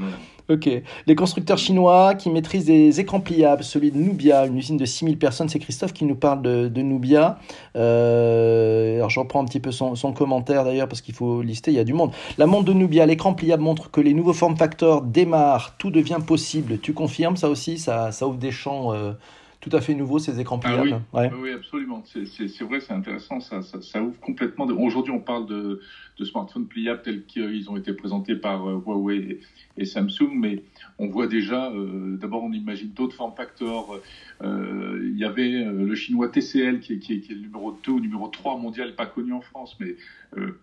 Ok. 0.49 0.67
Les 1.05 1.15
constructeurs 1.15 1.59
chinois 1.59 2.15
qui 2.15 2.31
maîtrisent 2.31 2.65
des 2.65 2.99
écrans 2.99 3.19
pliables, 3.19 3.63
celui 3.63 3.91
de 3.91 3.97
Nubia, 3.97 4.47
une 4.47 4.57
usine 4.57 4.77
de 4.77 4.85
6000 4.85 5.19
personnes, 5.19 5.47
c'est 5.47 5.59
Christophe 5.59 5.93
qui 5.93 6.05
nous 6.05 6.15
parle 6.15 6.41
de, 6.41 6.81
Nubia. 6.81 7.37
Euh, 7.75 8.95
alors 8.95 9.11
je 9.11 9.19
reprends 9.19 9.43
un 9.43 9.45
petit 9.45 9.59
peu 9.59 9.71
son, 9.71 9.95
commentaire 10.13 10.63
d'ailleurs 10.63 10.87
parce 10.87 11.01
qu'il 11.01 11.13
faut 11.13 11.43
lister, 11.43 11.69
il 11.69 11.77
y 11.77 11.79
a 11.79 11.83
du 11.83 11.93
monde. 11.93 12.11
La 12.39 12.47
montre 12.47 12.65
de 12.65 12.73
Nubia, 12.73 13.05
l'écran 13.05 13.35
pliable 13.35 13.61
montre 13.61 13.91
que 13.91 14.01
les 14.01 14.15
nouveaux 14.15 14.33
form 14.33 14.57
factors 14.57 15.03
démarrent, 15.03 15.75
tout 15.77 15.91
devient 15.91 16.17
possible. 16.25 16.79
Tu 16.79 16.93
confirmes 16.93 17.37
ça 17.37 17.47
aussi? 17.47 17.77
Ça, 17.77 18.11
ça 18.11 18.25
ouvre 18.25 18.39
des 18.39 18.51
champs 18.51 18.91
euh, 18.91 19.13
tout 19.61 19.69
à 19.73 19.81
fait 19.81 19.93
nouveau 19.93 20.19
ces 20.19 20.39
écrans 20.39 20.59
ah 20.63 20.69
pliables. 20.69 21.01
oui. 21.13 21.51
absolument. 21.51 22.01
C'est 22.05 22.63
vrai, 22.63 22.79
c'est 22.79 22.93
intéressant. 22.93 23.41
Ça, 23.41 23.61
ça, 23.61 24.01
ouvre 24.01 24.19
complètement. 24.21 24.65
Aujourd'hui, 24.65 25.11
on 25.11 25.19
parle 25.19 25.47
de, 25.47 25.81
de, 26.17 26.25
smartphones 26.25 26.67
pliables 26.67 27.01
tels 27.01 27.25
qu'ils 27.25 27.69
ont 27.69 27.75
été 27.75 27.91
présentés 27.91 28.35
par 28.35 28.69
euh, 28.69 28.81
Huawei 28.85 29.39
et, 29.77 29.85
Samsung, 29.85 30.31
mais 30.33 30.63
on 30.97 31.07
voit 31.07 31.27
déjà. 31.27 31.71
Euh, 31.71 32.15
d'abord, 32.15 32.43
on 32.43 32.53
imagine 32.53 32.91
d'autres 32.91 33.15
form 33.15 33.35
factors. 33.35 33.99
Euh, 34.41 35.01
il 35.03 35.17
y 35.17 35.25
avait 35.25 35.65
le 35.65 35.93
chinois 35.95 36.29
TCL 36.29 36.79
qui 36.79 36.93
est, 36.93 36.99
qui, 36.99 37.13
est, 37.13 37.29
le 37.29 37.41
numéro 37.41 37.77
2 37.83 37.91
ou 37.91 37.99
numéro 37.99 38.29
3 38.29 38.57
mondial, 38.57 38.95
pas 38.95 39.07
connu 39.07 39.33
en 39.33 39.41
France, 39.41 39.75
mais 39.81 39.95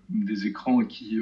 des 0.08 0.46
écrans 0.46 0.84
qui 0.84 1.18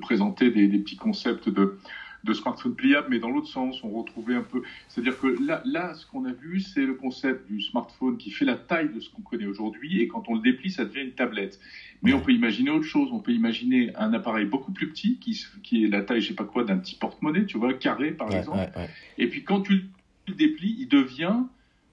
présentaient 0.00 0.50
des, 0.50 0.66
des 0.66 0.78
petits 0.78 0.96
concepts 0.96 1.48
de 1.48 1.78
de 2.24 2.32
smartphone 2.32 2.74
pliable, 2.74 3.08
mais 3.10 3.18
dans 3.18 3.30
l'autre 3.30 3.48
sens, 3.48 3.82
on 3.82 3.90
retrouvait 3.90 4.34
un 4.34 4.42
peu. 4.42 4.62
C'est-à-dire 4.88 5.18
que 5.18 5.26
là, 5.44 5.62
là 5.64 5.94
ce 5.94 6.06
qu'on 6.06 6.24
a 6.24 6.32
vu, 6.32 6.60
c'est 6.60 6.84
le 6.84 6.94
concept 6.94 7.50
du 7.50 7.60
smartphone 7.60 8.16
qui 8.16 8.30
fait 8.30 8.44
la 8.44 8.56
taille 8.56 8.90
de 8.92 9.00
ce 9.00 9.10
qu'on 9.10 9.22
connaît 9.22 9.46
aujourd'hui, 9.46 10.00
et 10.00 10.08
quand 10.08 10.28
on 10.28 10.34
le 10.34 10.40
déplie, 10.40 10.70
ça 10.70 10.84
devient 10.84 11.02
une 11.02 11.12
tablette. 11.12 11.58
Mais 12.02 12.12
on 12.12 12.20
peut 12.20 12.32
imaginer 12.32 12.70
autre 12.70 12.84
chose. 12.84 13.10
On 13.12 13.20
peut 13.20 13.32
imaginer 13.32 13.94
un 13.96 14.12
appareil 14.12 14.46
beaucoup 14.46 14.72
plus 14.72 14.88
petit, 14.88 15.18
qui, 15.18 15.40
qui 15.62 15.84
est 15.84 15.88
la 15.88 16.02
taille, 16.02 16.20
je 16.20 16.28
sais 16.28 16.34
pas 16.34 16.44
quoi, 16.44 16.64
d'un 16.64 16.78
petit 16.78 16.96
porte-monnaie, 16.96 17.46
tu 17.46 17.58
vois, 17.58 17.74
carré 17.74 18.12
par 18.12 18.32
exemple. 18.32 18.70
et 19.18 19.28
puis 19.28 19.44
quand 19.44 19.62
tu 19.62 19.84
le 20.28 20.34
déplies, 20.34 20.76
il 20.78 20.88
devient 20.88 21.40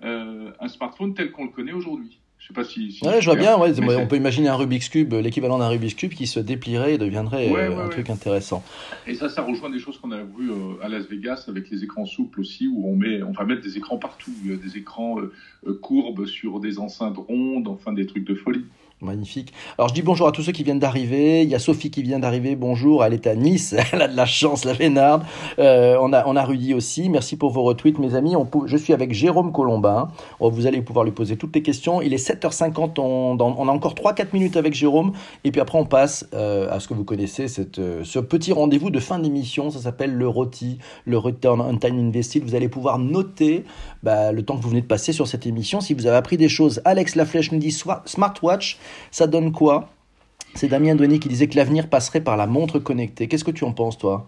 euh, 0.03 0.51
un 0.59 0.67
smartphone 0.67 1.13
tel 1.13 1.31
qu'on 1.31 1.45
le 1.45 1.51
connaît 1.51 1.73
aujourd'hui. 1.73 2.19
Je 2.39 2.47
sais 2.47 2.53
pas 2.53 2.63
si. 2.63 2.97
ouais, 3.03 3.19
je 3.19 3.25
vois 3.25 3.35
bien. 3.35 3.57
Ouais, 3.57 3.73
on 3.97 4.07
peut 4.07 4.15
imaginer 4.15 4.47
un 4.47 4.55
Rubik's 4.55 4.87
Cube, 4.87 5.13
l'équivalent 5.13 5.59
d'un 5.59 5.67
Rubik's 5.67 5.93
Cube 5.93 6.13
qui 6.13 6.25
se 6.25 6.39
déplierait 6.39 6.93
et 6.93 6.97
deviendrait 6.97 7.51
euh, 7.51 7.85
un 7.85 7.89
truc 7.89 8.09
intéressant. 8.09 8.63
Et 9.05 9.13
ça, 9.13 9.27
ça 9.27 9.41
rejoint 9.41 9.69
des 9.69 9.79
choses 9.79 9.97
qu'on 9.97 10.11
a 10.11 10.23
vues 10.23 10.49
euh, 10.49 10.81
à 10.81 10.87
Las 10.87 11.05
Vegas 11.05 11.45
avec 11.49 11.69
les 11.69 11.83
écrans 11.83 12.05
souples 12.05 12.39
aussi, 12.39 12.67
où 12.67 12.87
on 12.87 12.95
met, 12.95 13.21
on 13.23 13.33
va 13.33 13.43
mettre 13.43 13.61
des 13.61 13.77
écrans 13.77 13.97
partout, 13.97 14.31
des 14.43 14.77
écrans 14.77 15.19
euh, 15.19 15.79
courbes 15.81 16.25
sur 16.25 16.61
des 16.61 16.79
enceintes 16.79 17.17
rondes, 17.17 17.67
enfin 17.67 17.91
des 17.91 18.05
trucs 18.05 18.25
de 18.25 18.35
folie. 18.35 18.63
Magnifique. 19.01 19.53
Alors 19.77 19.87
je 19.87 19.93
dis 19.93 20.01
bonjour 20.01 20.27
à 20.27 20.33
tous 20.33 20.41
ceux 20.41 20.51
qui 20.51 20.63
viennent 20.63 20.79
d'arriver. 20.79 21.43
Il 21.43 21.49
y 21.49 21.55
a 21.55 21.59
Sophie 21.59 21.89
qui 21.89 22.03
vient 22.03 22.19
d'arriver. 22.19 22.57
Bonjour. 22.57 23.05
Elle 23.05 23.13
est 23.13 23.27
à 23.27 23.35
Nice. 23.35 23.73
Elle 23.93 24.01
a 24.01 24.09
de 24.09 24.15
la 24.17 24.25
chance, 24.25 24.65
la 24.65 24.73
Vénarde. 24.73 25.23
Euh, 25.57 25.97
on 26.01 26.11
a 26.11 26.27
on 26.27 26.35
a 26.35 26.43
Rudy 26.43 26.73
aussi. 26.73 27.07
Merci 27.07 27.37
pour 27.37 27.51
vos 27.51 27.63
retweets, 27.63 27.97
mes 27.97 28.15
amis. 28.15 28.33
Je 28.65 28.75
suis 28.75 28.91
avec 28.91 29.13
Jérôme 29.13 29.53
Colombin. 29.53 30.09
Oh, 30.41 30.49
vous 30.49 30.67
allez 30.67 30.81
pouvoir 30.81 31.05
lui 31.05 31.13
poser 31.13 31.37
toutes 31.37 31.55
les 31.55 31.61
questions. 31.61 32.01
Il 32.01 32.13
est 32.13 32.29
7h50. 32.29 32.99
On, 32.99 33.37
on 33.39 33.67
a 33.69 33.71
encore 33.71 33.93
3-4 33.93 34.33
minutes 34.33 34.57
avec 34.57 34.73
Jérôme. 34.73 35.13
Et 35.45 35.51
puis 35.51 35.61
après 35.61 35.79
on 35.79 35.85
passe 35.85 36.27
euh, 36.33 36.69
à 36.69 36.81
ce 36.81 36.89
que 36.89 36.93
vous 36.93 37.05
connaissez, 37.05 37.45
euh, 37.77 38.01
ce 38.03 38.19
petit 38.19 38.51
rendez-vous 38.51 38.89
de 38.89 38.99
fin 38.99 39.17
d'émission. 39.17 39.69
Ça 39.69 39.79
s'appelle 39.79 40.13
le 40.13 40.27
ROTI, 40.27 40.77
le 41.05 41.17
Return 41.17 41.61
on 41.61 41.77
Time 41.77 41.97
Invested. 41.97 42.43
Vous 42.43 42.55
allez 42.55 42.67
pouvoir 42.67 42.99
noter 42.99 43.63
bah, 44.03 44.33
le 44.33 44.43
temps 44.43 44.57
que 44.57 44.61
vous 44.61 44.69
venez 44.69 44.81
de 44.81 44.87
passer 44.87 45.13
sur 45.13 45.25
cette 45.25 45.47
émission. 45.47 45.79
Si 45.79 45.93
vous 45.93 46.05
avez 46.05 46.17
appris 46.17 46.35
des 46.35 46.49
choses, 46.49 46.81
Alex 46.83 47.15
Laflèche 47.15 47.53
nous 47.53 47.59
dit 47.59 47.71
smartwatch. 47.71 48.77
Ça 49.11 49.27
donne 49.27 49.51
quoi? 49.51 49.89
C'est 50.55 50.67
Damien 50.67 50.95
Douanier 50.95 51.19
qui 51.19 51.29
disait 51.29 51.47
que 51.47 51.55
l'avenir 51.55 51.89
passerait 51.89 52.21
par 52.21 52.37
la 52.37 52.47
montre 52.47 52.79
connectée. 52.79 53.27
Qu'est-ce 53.27 53.43
que 53.43 53.51
tu 53.51 53.63
en 53.63 53.71
penses, 53.71 53.97
toi? 53.97 54.27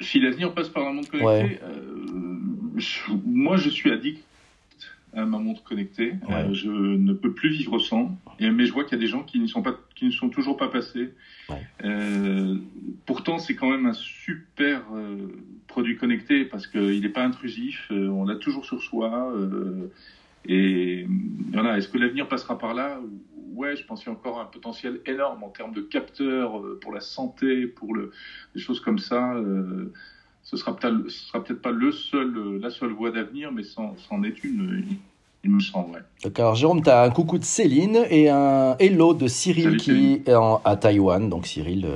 Si 0.00 0.18
l'avenir 0.18 0.52
passe 0.52 0.68
par 0.68 0.84
la 0.84 0.92
montre 0.92 1.10
connectée, 1.10 1.60
euh, 1.62 2.80
moi 3.24 3.56
je 3.56 3.68
suis 3.68 3.92
addict 3.92 4.24
à 5.14 5.24
ma 5.24 5.38
montre 5.38 5.62
connectée. 5.62 6.14
Euh, 6.30 6.52
je 6.52 6.70
ne 6.70 7.12
peux 7.12 7.32
plus 7.32 7.50
vivre 7.50 7.78
sans. 7.78 8.16
Et, 8.40 8.50
mais 8.50 8.66
je 8.66 8.72
vois 8.72 8.84
qu'il 8.84 8.98
y 8.98 9.00
a 9.00 9.04
des 9.04 9.10
gens 9.10 9.22
qui 9.22 9.38
ne 9.38 9.46
sont 9.46 9.62
pas, 9.62 9.76
qui 9.94 10.06
ne 10.06 10.10
sont 10.10 10.28
toujours 10.28 10.56
pas 10.56 10.68
passés. 10.68 11.10
Euh, 11.84 12.56
pourtant, 13.06 13.38
c'est 13.38 13.54
quand 13.54 13.70
même 13.70 13.86
un 13.86 13.92
super 13.92 14.82
produit 15.68 15.96
connecté 15.96 16.44
parce 16.46 16.66
qu'il 16.66 17.00
n'est 17.00 17.08
pas 17.08 17.24
intrusif. 17.24 17.86
on 17.90 18.24
l'a 18.24 18.36
toujours 18.36 18.64
sur 18.64 18.82
soi. 18.82 19.32
et 20.48 21.06
voilà. 21.52 21.78
Est-ce 21.78 21.88
que 21.88 21.98
l'avenir 21.98 22.26
passera 22.26 22.58
par 22.58 22.74
là 22.74 22.98
ouais, 23.52 23.76
je 23.76 23.84
pense 23.84 24.00
qu'il 24.00 24.10
y 24.10 24.14
a 24.14 24.18
encore 24.18 24.40
un 24.40 24.46
potentiel 24.46 25.00
énorme 25.06 25.42
en 25.42 25.50
termes 25.50 25.72
de 25.72 25.80
capteurs 25.80 26.58
euh, 26.58 26.78
pour 26.80 26.92
la 26.92 27.00
santé, 27.00 27.66
pour 27.66 27.94
le, 27.94 28.10
des 28.54 28.60
choses 28.60 28.80
comme 28.80 28.98
ça. 28.98 29.34
Euh, 29.34 29.90
ce 30.42 30.56
sera 30.56 30.74
peut-être, 30.74 31.08
sera 31.08 31.40
peut-être 31.40 31.62
pas 31.62 31.72
euh, 31.72 32.58
la 32.60 32.70
seule 32.70 32.92
voie 32.92 33.10
d'avenir, 33.10 33.52
mais 33.52 33.62
c'en, 33.62 34.22
est 34.22 34.42
une, 34.44 34.84
il 35.44 35.50
me 35.50 35.60
semble. 35.60 35.94
Ouais. 35.94 36.00
D'accord, 36.22 36.54
Jérôme, 36.54 36.82
tu 36.82 36.90
as 36.90 37.02
un 37.02 37.10
coucou 37.10 37.38
de 37.38 37.44
Céline 37.44 38.04
et 38.10 38.28
un 38.28 38.76
hello 38.78 39.12
de 39.12 39.26
Cyril 39.26 39.76
qui 39.76 40.22
est 40.26 40.32
à 40.64 40.76
Taïwan. 40.76 41.28
Donc 41.28 41.46
Cyril, 41.46 41.86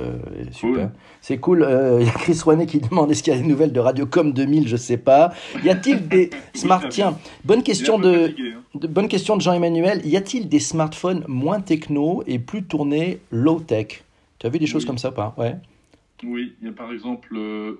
super. 0.51 0.89
C'est 1.21 1.37
cool. 1.37 1.59
Il 1.99 2.05
y 2.05 2.09
a 2.09 2.13
Chris 2.13 2.39
Rouanet 2.43 2.65
qui 2.65 2.79
demande 2.79 3.11
est-ce 3.11 3.23
qu'il 3.23 3.33
y 3.33 3.37
a 3.37 3.39
des 3.39 3.47
nouvelles 3.47 3.71
de 3.71 3.79
Radiocom 3.79 4.33
2000 4.33 4.67
Je 4.67 4.75
sais 4.75 4.97
pas. 4.97 5.33
Y 5.63 5.69
a-t-il 5.69 6.07
des 6.07 6.29
smart 6.53 6.87
Tiens, 6.89 7.17
bonne 7.45 7.63
question 7.63 7.99
de. 7.99 8.33
Hein. 8.37 8.79
Bonne 8.89 9.07
question 9.07 9.35
de 9.37 9.41
Jean-Emmanuel. 9.41 10.05
Y 10.05 10.17
a-t-il 10.17 10.49
des 10.49 10.59
smartphones 10.59 11.23
moins 11.27 11.61
techno 11.61 12.23
et 12.27 12.39
plus 12.39 12.63
tournés 12.63 13.19
low-tech? 13.31 14.03
Tu 14.39 14.45
as 14.45 14.49
vu 14.49 14.59
des 14.59 14.67
choses 14.67 14.85
comme 14.85 14.97
ça 14.97 15.11
pas? 15.11 15.33
Ouais. 15.37 15.55
Oui, 16.23 16.53
il 16.61 16.67
y 16.67 16.69
a 16.69 16.73
par 16.73 16.91
exemple 16.91 17.35
euh, 17.35 17.77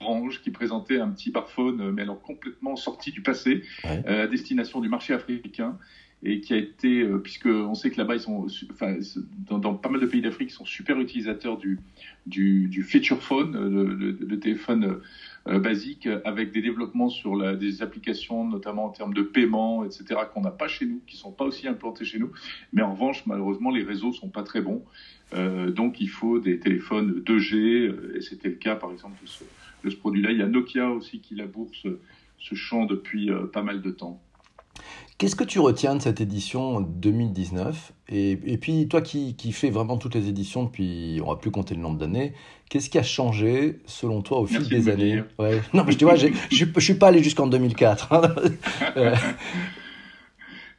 Orange 0.00 0.40
qui 0.42 0.50
présentait 0.50 0.98
un 0.98 1.08
petit 1.08 1.30
smartphone, 1.30 1.80
euh, 1.80 1.92
mais 1.92 2.02
alors 2.02 2.20
complètement 2.20 2.76
sorti 2.76 3.10
du 3.10 3.22
passé, 3.22 3.62
euh, 3.84 4.24
à 4.24 4.26
destination 4.26 4.80
du 4.80 4.88
marché 4.88 5.14
africain 5.14 5.78
et 6.26 6.40
qui 6.40 6.54
a 6.54 6.56
été, 6.56 7.06
puisque 7.22 7.44
on 7.44 7.74
sait 7.74 7.90
que 7.90 7.98
là-bas, 7.98 8.14
ils 8.14 8.20
sont, 8.20 8.46
enfin, 8.70 8.96
dans, 9.50 9.74
pas 9.74 9.90
mal 9.90 10.00
de 10.00 10.06
pays 10.06 10.22
d'Afrique, 10.22 10.48
ils 10.52 10.54
sont 10.54 10.64
super 10.64 10.98
utilisateurs 10.98 11.58
du, 11.58 11.80
du, 12.24 12.82
feature 12.82 13.22
phone, 13.22 13.52
le 13.52 14.40
téléphone 14.40 15.02
euh, 15.46 15.58
basique 15.58 16.08
avec 16.24 16.52
des 16.52 16.62
développements 16.62 17.10
sur 17.10 17.36
la, 17.36 17.54
des 17.54 17.82
applications, 17.82 18.48
notamment 18.48 18.86
en 18.86 18.88
termes 18.88 19.12
de 19.12 19.20
paiement, 19.20 19.84
etc., 19.84 20.20
qu'on 20.32 20.40
n'a 20.40 20.50
pas 20.50 20.68
chez 20.68 20.86
nous, 20.86 21.02
qui 21.06 21.18
sont 21.18 21.32
pas 21.32 21.44
aussi 21.44 21.68
implantés 21.68 22.06
chez 22.06 22.18
nous. 22.18 22.32
Mais 22.72 22.80
en 22.80 22.94
revanche, 22.94 23.26
malheureusement, 23.26 23.70
les 23.70 23.82
réseaux 23.82 24.14
sont 24.14 24.30
pas 24.30 24.42
très 24.42 24.62
bons. 24.62 24.82
Euh, 25.34 25.70
donc, 25.70 26.00
il 26.00 26.08
faut 26.08 26.38
des 26.38 26.58
téléphones 26.58 27.22
2G, 27.26 27.56
euh, 27.56 28.16
et 28.16 28.22
c'était 28.22 28.48
le 28.48 28.54
cas, 28.54 28.74
par 28.74 28.90
exemple, 28.90 29.22
de 29.22 29.28
ce, 29.28 29.44
de 29.84 29.90
ce 29.90 29.96
produit-là. 29.96 30.32
Il 30.32 30.38
y 30.38 30.42
a 30.42 30.46
Nokia 30.46 30.90
aussi 30.90 31.20
qui 31.20 31.34
laboure 31.34 31.70
ce, 31.82 32.00
ce 32.38 32.54
champ 32.54 32.86
depuis 32.86 33.30
pas 33.52 33.62
mal 33.62 33.82
de 33.82 33.90
temps. 33.90 34.20
Qu'est-ce 35.16 35.36
que 35.36 35.44
tu 35.44 35.60
retiens 35.60 35.94
de 35.94 36.02
cette 36.02 36.20
édition 36.20 36.80
2019 36.80 37.92
et, 38.08 38.32
et, 38.32 38.58
puis, 38.58 38.88
toi 38.88 39.00
qui, 39.00 39.36
qui 39.36 39.52
fais 39.52 39.70
vraiment 39.70 39.96
toutes 39.96 40.16
les 40.16 40.28
éditions 40.28 40.64
depuis, 40.64 41.20
on 41.24 41.28
va 41.30 41.36
plus 41.36 41.52
compter 41.52 41.76
le 41.76 41.80
nombre 41.80 41.98
d'années, 41.98 42.34
qu'est-ce 42.68 42.90
qui 42.90 42.98
a 42.98 43.02
changé 43.02 43.78
selon 43.86 44.22
toi 44.22 44.40
au 44.40 44.46
fil 44.46 44.68
des 44.68 44.88
années? 44.88 45.22
ouais. 45.38 45.62
Non, 45.72 45.84
mais 45.86 45.94
tu 45.94 46.04
vois, 46.04 46.16
je 46.16 46.26
ne 46.26 46.80
suis 46.80 46.94
pas 46.94 47.08
allé 47.08 47.22
jusqu'en 47.22 47.46
2004. 47.46 48.12
Hein. 48.12 48.34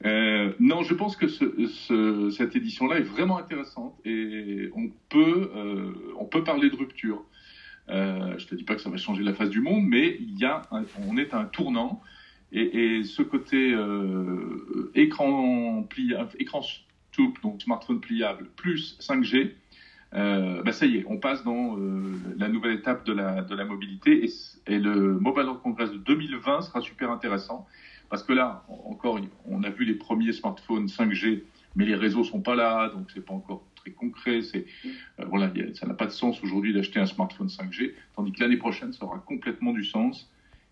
euh, 0.06 0.54
non, 0.60 0.84
je 0.84 0.94
pense 0.94 1.16
que 1.16 1.30
ce, 1.30 1.46
ce, 1.68 2.30
cette 2.32 2.56
édition-là 2.58 2.98
est 2.98 3.04
vraiment 3.04 3.38
intéressante 3.38 3.96
et 4.04 4.70
on 4.76 4.90
peut, 5.10 5.50
euh, 5.56 5.94
on 6.20 6.26
peut 6.26 6.44
parler 6.44 6.70
de 6.70 6.76
rupture. 6.76 7.24
Euh, 7.90 8.38
je 8.38 8.48
te 8.48 8.56
dis 8.56 8.64
pas 8.64 8.76
que 8.76 8.82
ça 8.82 8.90
va 8.90 8.98
changer 8.98 9.24
la 9.24 9.34
face 9.34 9.50
du 9.50 9.62
monde, 9.62 9.84
mais 9.86 10.18
il 10.20 10.38
y 10.40 10.46
a 10.46 10.64
on 11.08 11.18
est 11.18 11.34
à 11.34 11.40
un 11.40 11.46
tournant. 11.46 12.02
Et, 12.52 13.04
ce 13.04 13.22
côté 13.22 13.74
euh, 13.74 14.92
écran, 14.96 15.84
pliable, 15.84 16.30
écran 16.40 16.62
souple, 17.12 17.42
donc 17.42 17.62
smartphone 17.62 18.00
pliable, 18.00 18.50
plus 18.56 18.98
5G, 19.02 19.52
euh, 20.14 20.64
bah 20.64 20.72
ça 20.72 20.86
y 20.86 20.98
est, 20.98 21.06
on 21.08 21.18
passe 21.18 21.44
dans 21.44 21.78
la 22.38 22.48
nouvelle 22.48 22.74
étape 22.74 23.06
de 23.06 23.12
la, 23.12 23.66
mobilité. 23.66 24.26
Et, 24.26 24.30
et, 24.74 24.80
le 24.80 25.20
Mobile 25.20 25.44
World 25.44 25.62
Congress 25.62 25.92
de 25.92 25.98
2020 25.98 26.62
sera 26.62 26.82
super 26.82 27.12
intéressant. 27.12 27.68
Parce 28.10 28.24
que 28.24 28.34
là, 28.34 28.64
encore, 28.86 29.20
on 29.46 29.64
a 29.64 29.70
vu 29.70 29.84
les 29.84 29.96
premiers 29.96 30.32
smartphones 30.32 30.86
5G, 30.86 31.44
mais 31.76 31.86
les 31.86 31.96
réseaux 31.96 32.24
sont 32.24 32.42
pas 32.42 32.56
là, 32.56 32.90
donc 32.90 33.12
c'est 33.12 33.26
pas 33.26 33.34
encore 33.34 33.64
très 33.86 33.94
concret. 33.94 34.42
C'est 34.42 34.66
euh, 35.20 35.26
voilà, 35.28 35.52
ça 35.74 35.88
n'a 35.88 35.94
pas 35.94 36.06
de 36.06 36.12
sens 36.12 36.42
aujourd'hui 36.44 36.74
d'acheter 36.74 37.00
un 37.00 37.06
smartphone 37.06 37.48
5G, 37.48 37.94
tandis 38.16 38.32
que 38.32 38.42
l'année 38.42 38.58
prochaine, 38.58 38.94
ça 38.94 39.06
aura 39.06 39.20
complètement 39.20 39.72
du 39.72 39.84
sens 39.84 40.30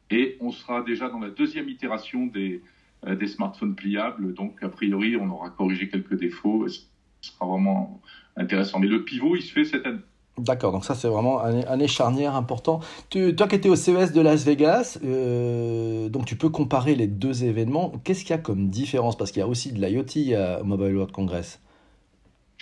et 0.09 0.37
on 0.41 0.51
sera 0.51 0.81
déjà 0.81 1.09
dans 1.09 1.19
la 1.19 1.29
deuxième 1.29 1.69
itération 1.69 2.25
des, 2.27 2.61
euh, 3.05 3.15
des 3.15 3.27
smartphones 3.27 3.75
pliables. 3.75 4.33
Donc, 4.33 4.61
a 4.61 4.69
priori, 4.69 5.15
on 5.17 5.29
aura 5.29 5.49
corrigé 5.49 5.89
quelques 5.89 6.15
défauts. 6.15 6.67
Ce 6.67 6.81
sera 7.21 7.45
vraiment 7.45 8.01
intéressant. 8.35 8.79
Mais 8.79 8.87
le 8.87 9.03
pivot, 9.03 9.35
il 9.35 9.41
se 9.41 9.51
fait 9.51 9.65
cette 9.65 9.85
année. 9.85 9.99
D'accord, 10.39 10.71
donc 10.71 10.83
ça 10.83 10.95
c'est 10.95 11.07
vraiment 11.07 11.43
un 11.43 11.59
année 11.61 11.87
charnière 11.87 12.33
important. 12.33 12.79
toi 13.11 13.47
qui 13.47 13.55
étais 13.55 13.69
au 13.69 13.75
CES 13.75 14.13
de 14.13 14.19
Las 14.19 14.43
Vegas, 14.43 14.97
euh, 15.05 16.09
donc 16.09 16.25
tu 16.25 16.35
peux 16.35 16.49
comparer 16.49 16.95
les 16.95 17.05
deux 17.05 17.43
événements. 17.43 17.91
Qu'est-ce 18.03 18.21
qu'il 18.21 18.31
y 18.31 18.33
a 18.33 18.39
comme 18.39 18.69
différence? 18.69 19.15
Parce 19.15 19.31
qu'il 19.31 19.41
y 19.41 19.43
a 19.43 19.47
aussi 19.47 19.73
de 19.73 19.79
l'IoT 19.79 20.35
à 20.35 20.63
Mobile 20.63 20.95
World 20.95 21.11
Congress. 21.11 21.59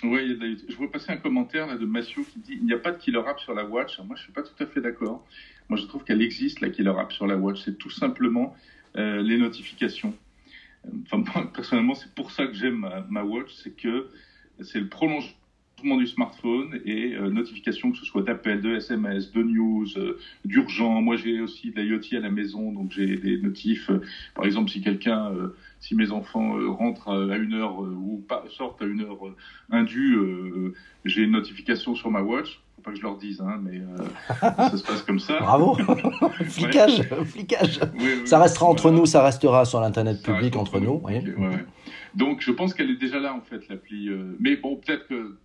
Oui, 0.02 0.36
je 0.68 0.74
vois 0.76 0.90
passer 0.90 1.12
un 1.12 1.16
commentaire 1.16 1.78
de 1.78 1.86
Mathieu 1.86 2.24
qui 2.24 2.40
dit 2.40 2.54
il 2.54 2.64
n'y 2.64 2.72
a 2.72 2.78
pas 2.78 2.90
de 2.90 2.98
killer 2.98 3.22
app 3.24 3.38
sur 3.38 3.54
la 3.54 3.64
Watch. 3.64 3.98
Moi, 3.98 4.16
je 4.16 4.22
ne 4.22 4.24
suis 4.24 4.32
pas 4.32 4.42
tout 4.42 4.60
à 4.60 4.66
fait 4.66 4.80
d'accord. 4.80 5.24
Moi, 5.68 5.78
je 5.78 5.86
trouve 5.86 6.02
qu'elle 6.02 6.22
existe, 6.22 6.60
la 6.60 6.70
killer 6.70 6.92
app 6.98 7.12
sur 7.12 7.28
la 7.28 7.36
Watch. 7.36 7.62
C'est 7.64 7.78
tout 7.78 7.90
simplement 7.90 8.56
euh, 8.96 9.22
les 9.22 9.38
notifications. 9.38 10.12
Enfin, 11.12 11.46
personnellement, 11.54 11.94
c'est 11.94 12.12
pour 12.14 12.32
ça 12.32 12.48
que 12.48 12.54
j'aime 12.54 12.88
ma, 13.08 13.22
Watch, 13.22 13.52
c'est 13.62 13.76
que 13.76 14.08
c'est 14.60 14.80
le 14.80 14.88
prolongement 14.88 15.96
du 15.96 16.08
smartphone 16.08 16.80
et 16.84 17.14
euh, 17.14 17.30
notification 17.30 17.92
que 17.92 17.98
ce 17.98 18.04
soit 18.04 18.22
d'appels, 18.22 18.60
de 18.60 18.74
SMS, 18.74 19.30
de 19.30 19.42
news, 19.42 19.86
euh. 19.96 20.18
Moi, 20.80 21.16
j'ai 21.16 21.40
aussi 21.40 21.70
de 21.70 21.80
l'IoT 21.80 22.16
à 22.16 22.20
la 22.20 22.30
maison, 22.30 22.72
donc 22.72 22.90
j'ai 22.90 23.16
des 23.16 23.38
notifs. 23.38 23.88
Euh, 23.90 24.00
par 24.34 24.46
exemple, 24.46 24.68
si 24.68 24.80
quelqu'un, 24.80 25.32
si 25.82 25.94
mes 25.96 26.12
enfants 26.12 26.56
rentrent 26.70 27.08
à 27.08 27.36
une 27.36 27.54
heure 27.54 27.78
ou 27.80 28.24
pas, 28.26 28.44
sortent 28.48 28.80
à 28.80 28.84
une 28.86 29.02
heure 29.02 29.18
indue, 29.70 30.16
j'ai 31.04 31.22
une 31.22 31.32
notification 31.32 31.94
sur 31.94 32.10
ma 32.10 32.22
watch. 32.22 32.62
Faut 32.76 32.82
pas 32.82 32.92
que 32.92 32.96
je 32.96 33.02
leur 33.02 33.18
dise, 33.18 33.40
hein, 33.40 33.60
mais 33.62 33.80
ça 34.40 34.76
se 34.76 34.84
passe 34.84 35.02
comme 35.02 35.18
ça. 35.18 35.38
Bravo, 35.40 35.74
flicage, 36.44 37.02
flicage. 37.26 37.80
ça 38.24 38.40
restera 38.40 38.66
entre 38.66 38.90
nous, 38.90 39.06
ça 39.06 39.24
restera 39.24 39.64
sur 39.64 39.80
l'internet 39.80 40.22
public 40.22 40.56
entre, 40.56 40.78
nous. 40.78 41.02
Donc, 42.14 42.42
je 42.42 42.52
pense 42.52 42.74
qu'elle 42.74 42.90
est 42.90 43.00
déjà 43.00 43.18
là 43.18 43.34
en 43.34 43.40
fait 43.40 43.68
l'appli. 43.68 44.08
mais 44.38 44.56
bon, 44.56 44.76
peut-être 44.76 45.08
que 45.08 45.36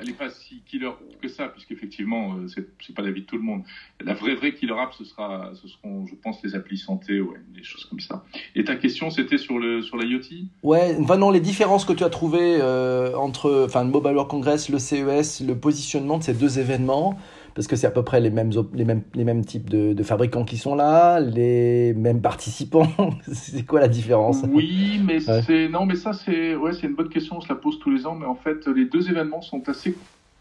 elle 0.00 0.06
n'est 0.06 0.12
pas 0.12 0.30
si 0.30 0.62
killer 0.66 0.90
que 1.20 1.28
ça, 1.28 1.48
puisqu'effectivement, 1.48 2.34
euh, 2.34 2.48
c'est, 2.48 2.60
n'est 2.60 2.94
pas 2.94 3.02
l'avis 3.02 3.22
de 3.22 3.26
tout 3.26 3.36
le 3.36 3.42
monde. 3.42 3.62
La 4.00 4.14
vraie, 4.14 4.34
vraie 4.34 4.54
killer 4.54 4.74
app, 4.78 4.92
ce, 4.94 5.04
sera, 5.04 5.50
ce 5.54 5.68
seront, 5.68 6.06
je 6.06 6.14
pense, 6.14 6.42
les 6.42 6.54
applis 6.54 6.78
santé, 6.78 7.20
ouais, 7.20 7.38
des 7.54 7.62
choses 7.62 7.84
comme 7.84 8.00
ça. 8.00 8.24
Et 8.54 8.64
ta 8.64 8.76
question, 8.76 9.10
c'était 9.10 9.38
sur, 9.38 9.58
le, 9.58 9.82
sur 9.82 9.96
l'IoT? 9.96 10.20
Ouais, 10.62 10.96
enfin 11.00 11.30
les 11.30 11.40
différences 11.40 11.84
que 11.84 11.92
tu 11.92 12.04
as 12.04 12.10
trouvées 12.10 12.58
euh, 12.60 13.14
entre 13.16 13.66
le 13.68 13.90
Mobile 13.90 14.12
World 14.12 14.30
Congress, 14.30 14.68
le 14.68 14.78
CES, 14.78 15.42
le 15.46 15.54
positionnement 15.54 16.18
de 16.18 16.22
ces 16.22 16.34
deux 16.34 16.58
événements 16.58 17.18
parce 17.58 17.66
que 17.66 17.74
c'est 17.74 17.88
à 17.88 17.90
peu 17.90 18.04
près 18.04 18.20
les 18.20 18.30
mêmes, 18.30 18.52
les 18.72 18.84
mêmes, 18.84 19.02
les 19.16 19.24
mêmes 19.24 19.44
types 19.44 19.68
de, 19.68 20.00
fabricants 20.04 20.44
qui 20.44 20.56
sont 20.56 20.76
là, 20.76 21.18
les 21.18 21.92
mêmes 21.92 22.22
participants. 22.22 22.86
c'est 23.32 23.66
quoi 23.66 23.80
la 23.80 23.88
différence? 23.88 24.44
Oui, 24.48 25.00
mais 25.04 25.18
c'est 25.18 25.68
non, 25.68 25.84
mais 25.84 25.96
ça 25.96 26.12
c'est 26.12 26.54
ouais, 26.54 26.72
c'est 26.72 26.86
une 26.86 26.94
bonne 26.94 27.08
question. 27.08 27.38
On 27.38 27.40
se 27.40 27.48
la 27.48 27.56
pose 27.56 27.80
tous 27.80 27.90
les 27.90 28.06
ans, 28.06 28.14
mais 28.14 28.26
en 28.26 28.36
fait 28.36 28.68
les 28.68 28.84
deux 28.84 29.10
événements 29.10 29.42
sont 29.42 29.68
assez 29.68 29.96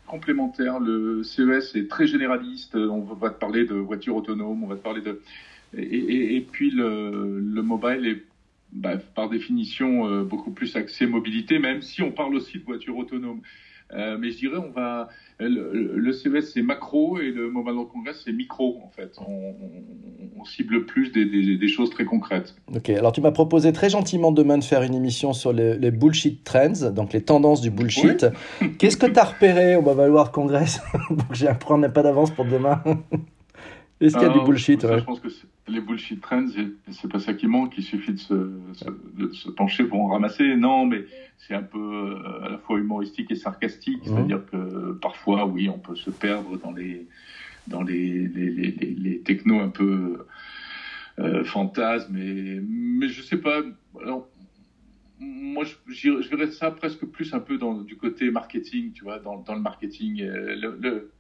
complémentaires. 0.06 0.80
Le 0.80 1.24
CES 1.24 1.74
est 1.74 1.90
très 1.90 2.06
généraliste. 2.06 2.76
On 2.76 3.00
va 3.00 3.32
te 3.32 3.40
parler 3.40 3.66
de 3.66 3.74
voitures 3.74 4.16
autonomes, 4.16 4.64
on 4.64 4.68
va 4.68 4.76
te 4.76 4.84
parler 4.84 5.02
de 5.02 5.20
et, 5.76 6.36
et, 6.36 6.42
puis 6.42 6.70
le, 6.70 7.40
le, 7.40 7.62
mobile 7.64 8.06
est 8.06 8.24
bah, 8.72 8.98
par 9.16 9.28
définition 9.28 10.08
euh, 10.08 10.24
beaucoup 10.24 10.52
plus 10.52 10.76
axé 10.76 11.08
mobilité, 11.08 11.58
même 11.58 11.82
si 11.82 12.04
on 12.04 12.12
parle 12.12 12.36
aussi 12.36 12.60
de 12.60 12.64
voitures 12.64 12.96
autonomes. 12.96 13.42
Euh, 13.94 14.18
mais 14.20 14.32
je 14.32 14.38
dirais, 14.38 14.58
on 14.58 14.72
va. 14.72 15.10
Le, 15.40 15.96
le 15.96 16.12
CES, 16.14 16.52
c'est 16.54 16.64
macro 16.64 17.20
et 17.20 17.30
le 17.30 17.50
Mobile 17.52 17.74
World 17.74 17.92
Congress, 17.92 18.22
c'est 18.26 18.34
micro, 18.34 18.82
en 18.84 18.90
fait. 18.90 19.14
On, 19.20 19.54
on, 20.40 20.44
cible 20.46 20.86
plus 20.86 21.12
des, 21.12 21.26
des, 21.26 21.58
des, 21.58 21.68
choses 21.68 21.90
très 21.90 22.06
concrètes. 22.06 22.56
Ok, 22.76 22.90
alors 22.90 23.12
tu 23.12 23.22
m'as 23.22 23.32
proposé 23.32 23.72
très 23.72 23.90
gentiment 23.90 24.32
demain 24.32 24.58
de 24.58 24.64
faire 24.64 24.82
une 24.82 24.96
émission 24.96 25.34
sur 25.34 25.54
les, 25.54 25.78
les 25.78 25.92
bullshit 25.92 26.44
trends, 26.44 26.90
donc 26.92 27.14
les 27.14 27.22
tendances 27.22 27.62
du 27.62 27.70
bullshit. 27.70 28.26
Qu'est-ce 28.80 28.98
que 28.98 29.06
tu 29.06 29.20
as 29.20 29.26
repéré 29.26 29.76
au 29.76 29.82
Mobile 29.82 30.10
World 30.10 30.32
Congress? 30.32 30.82
Donc 31.10 31.20
j'ai 31.34 31.48
un 31.48 31.54
pas 31.54 32.02
d'avance 32.02 32.32
pour 32.32 32.46
demain. 32.46 32.82
Est-ce 34.00 34.16
qu'il 34.16 34.28
y 34.28 34.30
a 34.30 34.34
du 34.34 34.46
bullshit 34.46 34.82
Je 34.82 35.04
pense 35.04 35.20
que 35.20 35.28
les 35.68 35.82
bullshit 35.82 36.22
trends, 36.22 36.46
c'est 36.92 37.12
pas 37.12 37.20
ça 37.20 37.34
qui 37.34 37.48
manque. 37.48 37.74
Il 37.78 37.84
suffit 37.84 38.14
de 38.14 38.20
se, 38.20 38.34
de 38.34 39.32
se 39.32 39.50
pencher 39.50 39.86
pour 39.86 40.02
en 40.02 40.08
ramasser. 40.10 40.56
Non, 40.56 40.86
mais 40.86 41.06
c'est 41.38 41.56
un 41.56 41.64
peu 41.64 41.80
euh, 41.80 42.46
à 42.46 42.50
la 42.50 42.58
fois 42.60 42.78
humoristique 42.78 43.32
et 43.32 43.36
sarcastique. 43.36 44.02
C'est-à-dire 44.04 44.46
que 44.46 44.94
parfois, 44.94 45.46
oui, 45.46 45.68
on 45.68 45.80
peut 45.80 45.96
se 45.96 46.12
perdre 46.12 46.58
dans 46.58 46.72
les, 46.72 47.08
dans 47.68 47.82
les, 47.82 48.28
les, 48.28 48.52
les, 48.52 48.72
les 48.72 49.20
technos 49.22 49.60
un 49.60 49.70
peu 49.70 50.26
euh, 51.18 51.44
fantasmes. 51.44 52.14
Mais, 52.14 52.62
mais 52.62 53.08
je 53.08 53.24
sais 53.24 53.38
pas. 53.38 53.62
Alors, 54.00 54.28
moi, 55.20 55.66
je, 55.88 56.22
je 56.22 56.30
verrais 56.30 56.52
ça 56.52 56.70
presque 56.70 57.04
plus 57.06 57.34
un 57.34 57.40
peu 57.40 57.58
dans, 57.58 57.82
du 57.82 57.98
côté 57.98 58.30
marketing, 58.30 58.92
tu 58.92 59.04
vois, 59.04 59.18
dans, 59.18 59.38
dans 59.38 59.56
le 59.56 59.62
marketing. 59.62 60.22
Euh, 60.22 60.56
le 60.56 61.12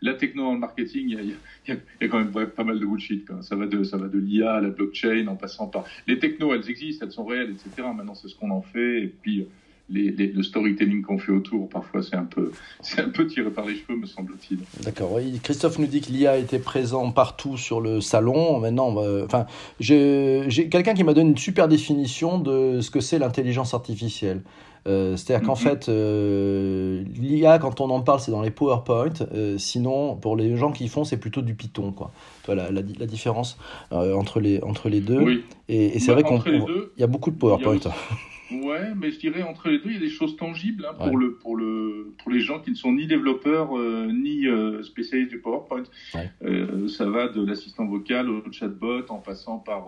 la 0.00 0.14
techno 0.14 0.44
dans 0.44 0.52
le 0.54 0.58
marketing, 0.58 1.08
il 1.08 1.36
y, 1.68 1.72
a, 1.72 2.08
quand 2.08 2.18
même 2.18 2.46
pas 2.48 2.64
mal 2.64 2.78
de 2.78 2.84
bullshit. 2.84 3.26
Ça 3.42 3.56
va 3.56 3.66
de, 3.66 3.84
ça 3.84 3.96
va 3.96 4.08
de 4.08 4.18
l'IA 4.18 4.54
à 4.54 4.60
la 4.60 4.70
blockchain 4.70 5.26
en 5.28 5.36
passant 5.36 5.68
par. 5.68 5.84
Les 6.06 6.18
technos, 6.18 6.54
elles 6.54 6.68
existent, 6.68 7.06
elles 7.06 7.12
sont 7.12 7.24
réelles, 7.24 7.50
etc. 7.50 7.88
Maintenant, 7.94 8.14
c'est 8.14 8.28
ce 8.28 8.34
qu'on 8.34 8.50
en 8.50 8.62
fait. 8.62 9.04
Et 9.04 9.08
puis, 9.08 9.46
les, 9.90 10.10
le 10.10 10.42
storytelling 10.42 11.02
qu'on 11.02 11.18
fait 11.18 11.32
autour, 11.32 11.68
parfois, 11.68 12.02
c'est 12.02 12.16
un, 12.16 12.24
peu, 12.24 12.52
un 12.98 13.08
peu 13.08 13.26
tiré 13.26 13.50
par 13.50 13.66
les 13.66 13.76
cheveux, 13.76 13.96
me 13.96 14.06
semble-t-il. 14.06 14.58
D'accord. 14.82 15.12
Oui. 15.12 15.40
Christophe 15.42 15.78
nous 15.78 15.86
dit 15.86 16.00
que 16.00 16.10
l'IA 16.10 16.38
était 16.38 16.58
présent 16.58 17.10
partout 17.10 17.56
sur 17.56 17.80
le 17.80 18.00
salon. 18.00 18.60
Maintenant, 18.60 18.96
enfin, 19.24 19.46
j'ai 19.80 20.68
quelqu'un 20.70 20.94
qui 20.94 21.04
m'a 21.04 21.14
donné 21.14 21.30
une 21.30 21.36
super 21.36 21.68
définition 21.68 22.38
de 22.38 22.80
ce 22.80 22.90
que 22.90 23.00
c'est 23.00 23.18
l'intelligence 23.18 23.74
artificielle. 23.74 24.42
Euh, 24.88 25.16
c'est-à-dire 25.16 25.46
qu'en 25.46 25.52
mhm. 25.52 25.58
fait, 25.58 25.88
euh, 25.88 27.04
l'IA, 27.14 27.58
quand 27.58 27.80
on 27.80 27.90
en 27.90 28.00
parle, 28.00 28.20
c'est 28.20 28.32
dans 28.32 28.42
les 28.42 28.50
PowerPoint. 28.50 29.12
Euh, 29.32 29.56
sinon, 29.58 30.16
pour 30.16 30.36
les 30.36 30.56
gens 30.56 30.72
qui 30.72 30.88
font, 30.88 31.04
c'est 31.04 31.18
plutôt 31.18 31.42
du 31.42 31.54
Python. 31.54 31.92
Quoi. 31.92 32.10
Toi, 32.44 32.54
la, 32.54 32.70
la, 32.70 32.82
différence 32.82 33.58
entre, 33.90 34.40
les, 34.40 34.60
entre 34.62 34.88
les 34.88 35.00
deux. 35.00 35.44
Et, 35.68 35.98
c'est 36.00 36.14
bah, 36.14 36.20
vrai 36.20 36.42
qu'il 36.42 36.64
y 36.98 37.02
a 37.02 37.06
beaucoup 37.06 37.30
de 37.30 37.36
PowerPoint. 37.36 37.78
Ouais, 38.62 38.94
mais 38.96 39.10
je 39.10 39.18
dirais 39.18 39.42
entre 39.42 39.68
les 39.68 39.78
deux, 39.78 39.90
il 39.90 39.94
y 39.94 39.96
a 39.96 40.00
des 40.00 40.08
choses 40.08 40.36
tangibles 40.36 40.86
hein, 40.88 40.94
pour, 40.94 41.16
le, 41.16 41.34
pour, 41.34 41.56
le, 41.56 42.12
pour 42.18 42.30
les 42.30 42.40
gens 42.40 42.60
qui 42.60 42.70
ne 42.70 42.76
sont 42.76 42.92
ni 42.92 43.06
développeurs 43.06 43.70
ni 44.12 44.46
spécialistes 44.82 45.30
du 45.30 45.38
PowerPoint. 45.38 45.84
ça 46.12 47.06
va 47.06 47.28
de 47.28 47.44
l'assistant 47.44 47.86
vocal 47.86 48.28
au 48.28 48.42
chatbot 48.52 49.06
en 49.08 49.18
passant 49.18 49.58
par 49.58 49.86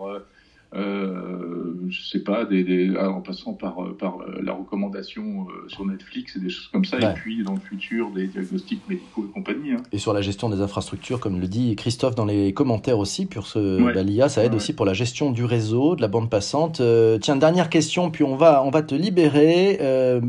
euh, 0.73 1.73
je 1.89 2.01
sais 2.01 2.19
pas, 2.19 2.45
des, 2.45 2.95
en 2.97 3.21
passant 3.21 3.53
par, 3.53 3.81
euh, 3.81 3.95
par 3.97 4.19
euh, 4.21 4.41
la 4.43 4.53
recommandation 4.53 5.47
sur 5.67 5.85
Netflix 5.85 6.35
et 6.35 6.39
des 6.39 6.49
choses 6.49 6.67
comme 6.67 6.85
ça, 6.85 6.97
et 6.99 7.13
puis 7.13 7.43
dans 7.43 7.53
le 7.53 7.59
futur 7.59 8.09
des 8.11 8.27
diagnostics 8.27 8.81
médicaux 8.89 9.25
et 9.29 9.33
compagnie. 9.33 9.71
Hein. 9.73 9.83
Et 9.91 9.97
sur 9.97 10.13
la 10.13 10.21
gestion 10.21 10.49
des 10.49 10.61
infrastructures, 10.61 11.19
comme 11.19 11.39
le 11.39 11.47
dit 11.47 11.75
Christophe 11.75 12.15
dans 12.15 12.25
les 12.25 12.53
commentaires 12.53 12.99
aussi, 12.99 13.25
pour 13.25 13.47
ce 13.47 13.81
bah, 13.81 14.03
l'IA, 14.03 14.27
ça 14.27 14.43
aide 14.43 14.55
aussi 14.55 14.73
pour 14.73 14.85
la 14.85 14.93
gestion 14.93 15.31
du 15.31 15.45
réseau, 15.45 15.95
de 15.95 16.01
la 16.01 16.07
bande 16.07 16.29
passante. 16.29 16.81
tiens, 17.21 17.35
dernière 17.35 17.69
question, 17.69 18.11
puis 18.11 18.23
on 18.23 18.35
va, 18.35 18.63
on 18.63 18.69
va 18.69 18.81
te 18.81 18.95
libérer. 18.95 19.79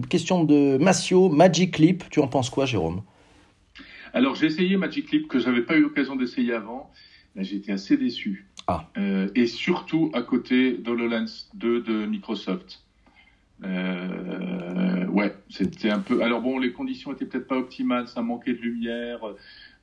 question 0.08 0.44
de 0.44 0.76
Massio, 0.78 1.28
Magic 1.28 1.74
Clip, 1.74 2.04
tu 2.10 2.20
en 2.20 2.28
penses 2.28 2.50
quoi, 2.50 2.66
Jérôme? 2.66 3.02
Alors 4.16 4.34
j'ai 4.34 4.46
essayé 4.46 4.78
Magic 4.78 5.08
Clip 5.08 5.28
que 5.28 5.38
j'avais 5.38 5.60
pas 5.60 5.76
eu 5.76 5.82
l'occasion 5.82 6.16
d'essayer 6.16 6.54
avant. 6.54 6.90
Là 7.34 7.42
j'ai 7.42 7.56
été 7.56 7.70
assez 7.70 7.98
déçu. 7.98 8.46
Euh, 8.96 9.28
et 9.34 9.46
surtout 9.46 10.10
à 10.12 10.22
côté 10.22 10.72
d'HoloLens 10.72 11.48
2 11.54 11.80
de 11.82 12.06
Microsoft. 12.06 12.82
Euh, 13.64 15.06
ouais, 15.06 15.34
c'était 15.48 15.90
un 15.90 16.00
peu. 16.00 16.22
Alors 16.22 16.42
bon, 16.42 16.58
les 16.58 16.72
conditions 16.72 17.12
étaient 17.12 17.26
peut-être 17.26 17.46
pas 17.46 17.58
optimales, 17.58 18.08
ça 18.08 18.22
manquait 18.22 18.52
de 18.52 18.60
lumière, 18.60 19.20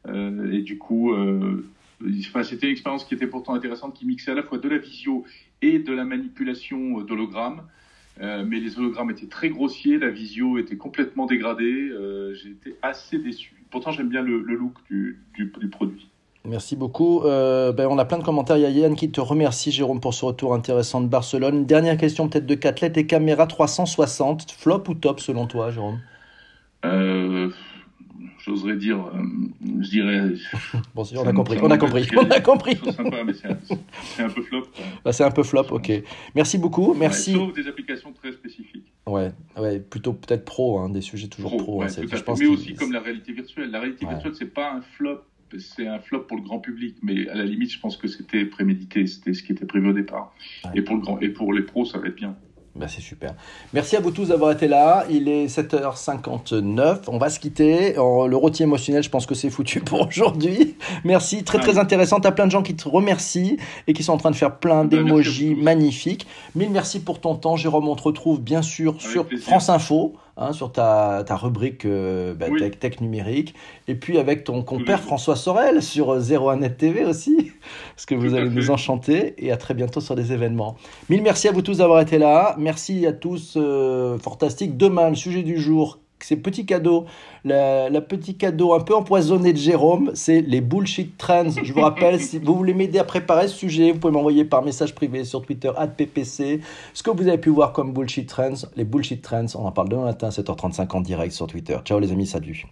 euh, 0.08 0.52
et 0.52 0.62
du 0.62 0.78
coup, 0.78 1.16
c'était 2.44 2.68
une 2.68 2.74
expérience 2.74 3.06
qui 3.06 3.14
était 3.14 3.28
pourtant 3.28 3.54
intéressante, 3.54 3.96
qui 3.96 4.06
mixait 4.06 4.32
à 4.32 4.36
la 4.36 4.44
fois 4.44 4.58
de 4.58 4.68
la 4.68 4.78
visio 4.78 5.24
et 5.62 5.80
de 5.80 5.94
la 5.94 6.04
manipulation 6.04 7.02
d'hologrammes. 7.02 7.64
mais 8.20 8.60
les 8.60 8.78
hologrammes 8.78 9.12
étaient 9.12 9.28
très 9.28 9.50
grossiers, 9.50 9.98
la 9.98 10.10
visio 10.10 10.58
était 10.58 10.78
complètement 10.78 11.26
dégradée. 11.26 11.92
J'ai 12.34 12.50
été 12.50 12.76
assez 12.82 13.18
déçu. 13.18 13.56
Pourtant, 13.72 13.92
j'aime 13.92 14.10
bien 14.10 14.22
le, 14.22 14.40
look 14.40 14.76
du 14.90 15.70
produit. 15.72 16.10
Merci 16.46 16.76
beaucoup. 16.76 17.22
Euh, 17.22 17.72
ben, 17.72 17.88
on 17.90 17.98
a 17.98 18.06
plein 18.06 18.18
de 18.18 18.24
commentaires. 18.24 18.58
Il 18.58 18.64
y 18.64 18.66
a 18.66 18.70
Yann 18.70 18.96
qui 18.96 19.10
te 19.10 19.22
remercie, 19.22 19.72
Jérôme, 19.72 20.02
pour 20.02 20.14
ce 20.14 20.26
retour 20.26 20.54
intéressant 20.54 21.00
de 21.00 21.08
Barcelone. 21.08 21.66
Dernière 21.66 21.98
question 21.98 22.28
peut-être 22.28 22.46
de 22.46 22.56
Catlet 22.56 22.92
et 22.96 23.08
caméra 23.08 23.48
360. 23.48 24.52
Flop 24.52 24.84
ou 24.90 24.94
top 24.94 25.22
selon 25.22 25.48
toi, 25.48 25.72
Jérôme? 25.72 26.00
Euh, 26.84 27.50
J'oserais 28.46 28.76
dire, 28.76 28.98
euh, 28.98 29.24
je 29.80 29.90
dirais. 29.90 30.34
bon, 30.96 31.04
on 31.16 31.26
a 31.26 31.32
compris, 31.32 31.58
on 31.62 31.72
a 31.72 31.78
compris, 31.78 32.10
on 32.18 32.30
a 32.30 32.42
compris. 32.42 32.78
C'est 32.84 34.22
un, 34.22 34.30
peu 34.30 34.42
flop. 34.42 34.68
Bah, 35.06 35.14
c'est 35.14 35.24
un 35.24 35.32
peu 35.32 35.44
flop, 35.44 35.68
ok. 35.72 35.92
Merci 36.36 36.58
beaucoup, 36.58 36.94
merci. 36.94 37.32
Ouais, 37.32 37.40
sauf 37.40 37.54
des 37.54 37.68
applications 37.70 38.12
très 38.12 38.34
spécifiques. 38.34 38.92
Ouais, 39.08 39.32
ouais 39.58 39.80
plutôt 39.80 40.12
peut-être 40.12 40.44
pro, 40.44 40.80
hein, 40.80 40.90
des 40.90 41.00
sujets 41.00 41.28
toujours 41.28 41.56
pro. 41.56 41.84
hein, 41.84 41.88
je 41.88 42.22
pense 42.22 42.38
mais 42.38 42.48
aussi 42.48 42.74
comme 42.74 42.92
la 42.92 43.00
réalité 43.00 43.32
virtuelle. 43.32 43.72
La 43.72 43.80
réalité 43.80 44.06
virtuelle, 44.06 44.36
c'est 44.36 44.54
pas 44.54 44.74
un 44.74 44.82
flop 44.82 45.22
c'est 45.60 45.88
un 45.88 46.00
flop 46.00 46.22
pour 46.22 46.38
le 46.38 46.44
grand 46.44 46.60
public, 46.60 46.96
mais 47.02 47.28
à 47.30 47.36
la 47.36 47.46
limite, 47.46 47.72
je 47.72 47.80
pense 47.80 47.98
que 47.98 48.08
c'était 48.08 48.46
prémédité, 48.46 49.06
c'était 49.08 49.34
ce 49.34 49.44
qui 49.44 49.52
était 49.52 49.66
prévu 49.66 49.90
au 49.90 49.94
départ. 49.94 50.34
Et, 50.74 50.82
pour 50.82 50.96
le 50.96 51.02
grand, 51.02 51.20
et 51.20 51.30
pour 51.30 51.54
les 51.54 51.64
pros, 51.64 51.86
ça 51.86 51.98
va 51.98 52.08
être 52.08 52.16
bien. 52.16 52.36
Ben 52.76 52.88
c'est 52.88 53.02
super. 53.02 53.36
Merci 53.72 53.96
à 53.98 54.00
vous 54.00 54.10
tous 54.10 54.30
d'avoir 54.30 54.52
été 54.52 54.68
là. 54.68 55.06
Il 55.08 55.30
est 55.30 55.46
7h59. 55.46 57.02
On 57.08 57.20
va 57.20 57.30
se 57.30 57.40
quitter. 57.40 57.94
Le 57.94 58.36
rôti 58.36 58.64
émotionnel, 58.64 59.04
je 59.04 59.12
pense 59.12 59.28
que 59.28 59.36
c'est 59.36 59.52
foutu 59.52 59.80
pour 59.80 60.08
aujourd'hui. 60.08 60.76
Merci. 61.04 61.44
Très, 61.44 61.60
très 61.60 61.78
intéressant. 61.78 62.20
Tu 62.20 62.28
as 62.28 62.32
plein 62.32 62.48
de 62.48 62.52
gens 62.52 62.64
qui 62.64 62.76
te 62.76 62.90
remercient 62.90 63.58
et 63.86 63.94
qui 63.94 64.02
sont 64.02 64.14
en 64.14 64.18
train 64.18 64.32
de 64.32 64.36
faire 64.36 64.58
plein 64.58 64.86
ben, 64.86 65.04
d'émojis 65.04 65.54
magnifiques. 65.54 66.26
Mille 66.56 66.72
merci 66.72 67.00
pour 67.00 67.22
ton 67.22 67.36
temps, 67.36 67.58
Jérôme. 67.58 67.88
On 67.88 67.96
te 67.96 68.04
retrouve 68.04 68.42
bien 68.42 68.64
sûr 68.64 69.00
sur 69.00 69.28
France 69.40 69.70
Info. 69.70 70.16
Hein, 70.36 70.52
sur 70.52 70.72
ta, 70.72 71.24
ta 71.28 71.36
rubrique 71.36 71.86
euh, 71.86 72.34
bah, 72.34 72.48
tech, 72.80 73.02
numérique, 73.02 73.54
et 73.88 73.94
puis 73.94 74.18
avec 74.18 74.44
ton 74.44 74.64
compère 74.64 75.00
François 75.00 75.36
Sorel 75.36 75.84
sur 75.84 76.18
01net 76.18 76.64
euh, 76.64 76.70
TV 76.70 77.06
aussi, 77.06 77.52
parce 77.96 78.08
que 78.08 78.16
vous 78.16 78.34
allez 78.34 78.50
nous 78.50 78.72
enchanter, 78.72 79.36
et 79.38 79.52
à 79.52 79.58
très 79.58 79.76
bientôt 79.76 80.02
sur 80.02 80.16
des 80.16 80.34
événements. 80.34 80.76
Mille 81.08 81.22
merci 81.22 81.48
à 81.50 81.52
vous 81.52 81.62
tous 81.62 81.78
d'avoir 81.78 82.02
été 82.02 82.18
là, 82.18 82.56
merci 82.58 83.06
à 83.06 83.14
tous, 83.14 83.54
euh, 83.58 84.18
fantastique. 84.18 84.76
Demain, 84.76 85.10
le 85.10 85.16
sujet 85.16 85.44
du 85.44 85.60
jour, 85.60 86.00
ces 86.24 86.36
petits 86.36 86.66
cadeaux, 86.66 87.06
le 87.46 88.00
petit 88.00 88.36
cadeau 88.36 88.74
un 88.74 88.80
peu 88.80 88.96
empoisonné 88.96 89.54
de 89.54 89.58
Jérôme, 89.58 90.12
c'est 90.14 90.42
les 90.42 90.62
bullshit 90.62 91.18
trends. 91.18 91.50
Je 91.64 91.74
vous 91.74 91.82
rappelle, 91.82 92.20
si 92.20 92.40
vous 92.40 92.56
voulez 92.56 92.74
m'aider 92.74 93.00
à 93.00 93.04
préparer 93.04 93.48
ce 93.48 93.56
sujet, 93.56 93.92
vous 93.92 94.00
pouvez 94.00 94.14
m'envoyer 94.14 94.46
par 94.46 94.64
message 94.64 94.96
privé 94.96 95.24
sur 95.24 95.42
Twitter, 95.42 95.72
@ppc, 95.98 96.62
ce 96.94 97.04
que 97.04 97.12
vous 97.12 97.28
avez 97.28 97.38
pu 97.38 97.50
voir 97.50 97.74
comme 97.74 97.94
bullshit 97.94 98.28
trends. 98.28 98.68
Les 98.76 98.84
bullshit 98.84 99.22
trends, 99.22 99.46
on 99.56 99.66
en 99.66 99.72
parle 99.72 99.90
demain 99.90 100.06
matin 100.06 100.28
à 100.28 100.32
7h35 100.32 100.96
en 100.96 101.02
direct 101.02 101.34
sur 101.34 101.48
Twitter. 101.48 101.78
Ciao 101.84 102.00
les 102.00 102.12
amis, 102.12 102.28
salut. 102.28 102.62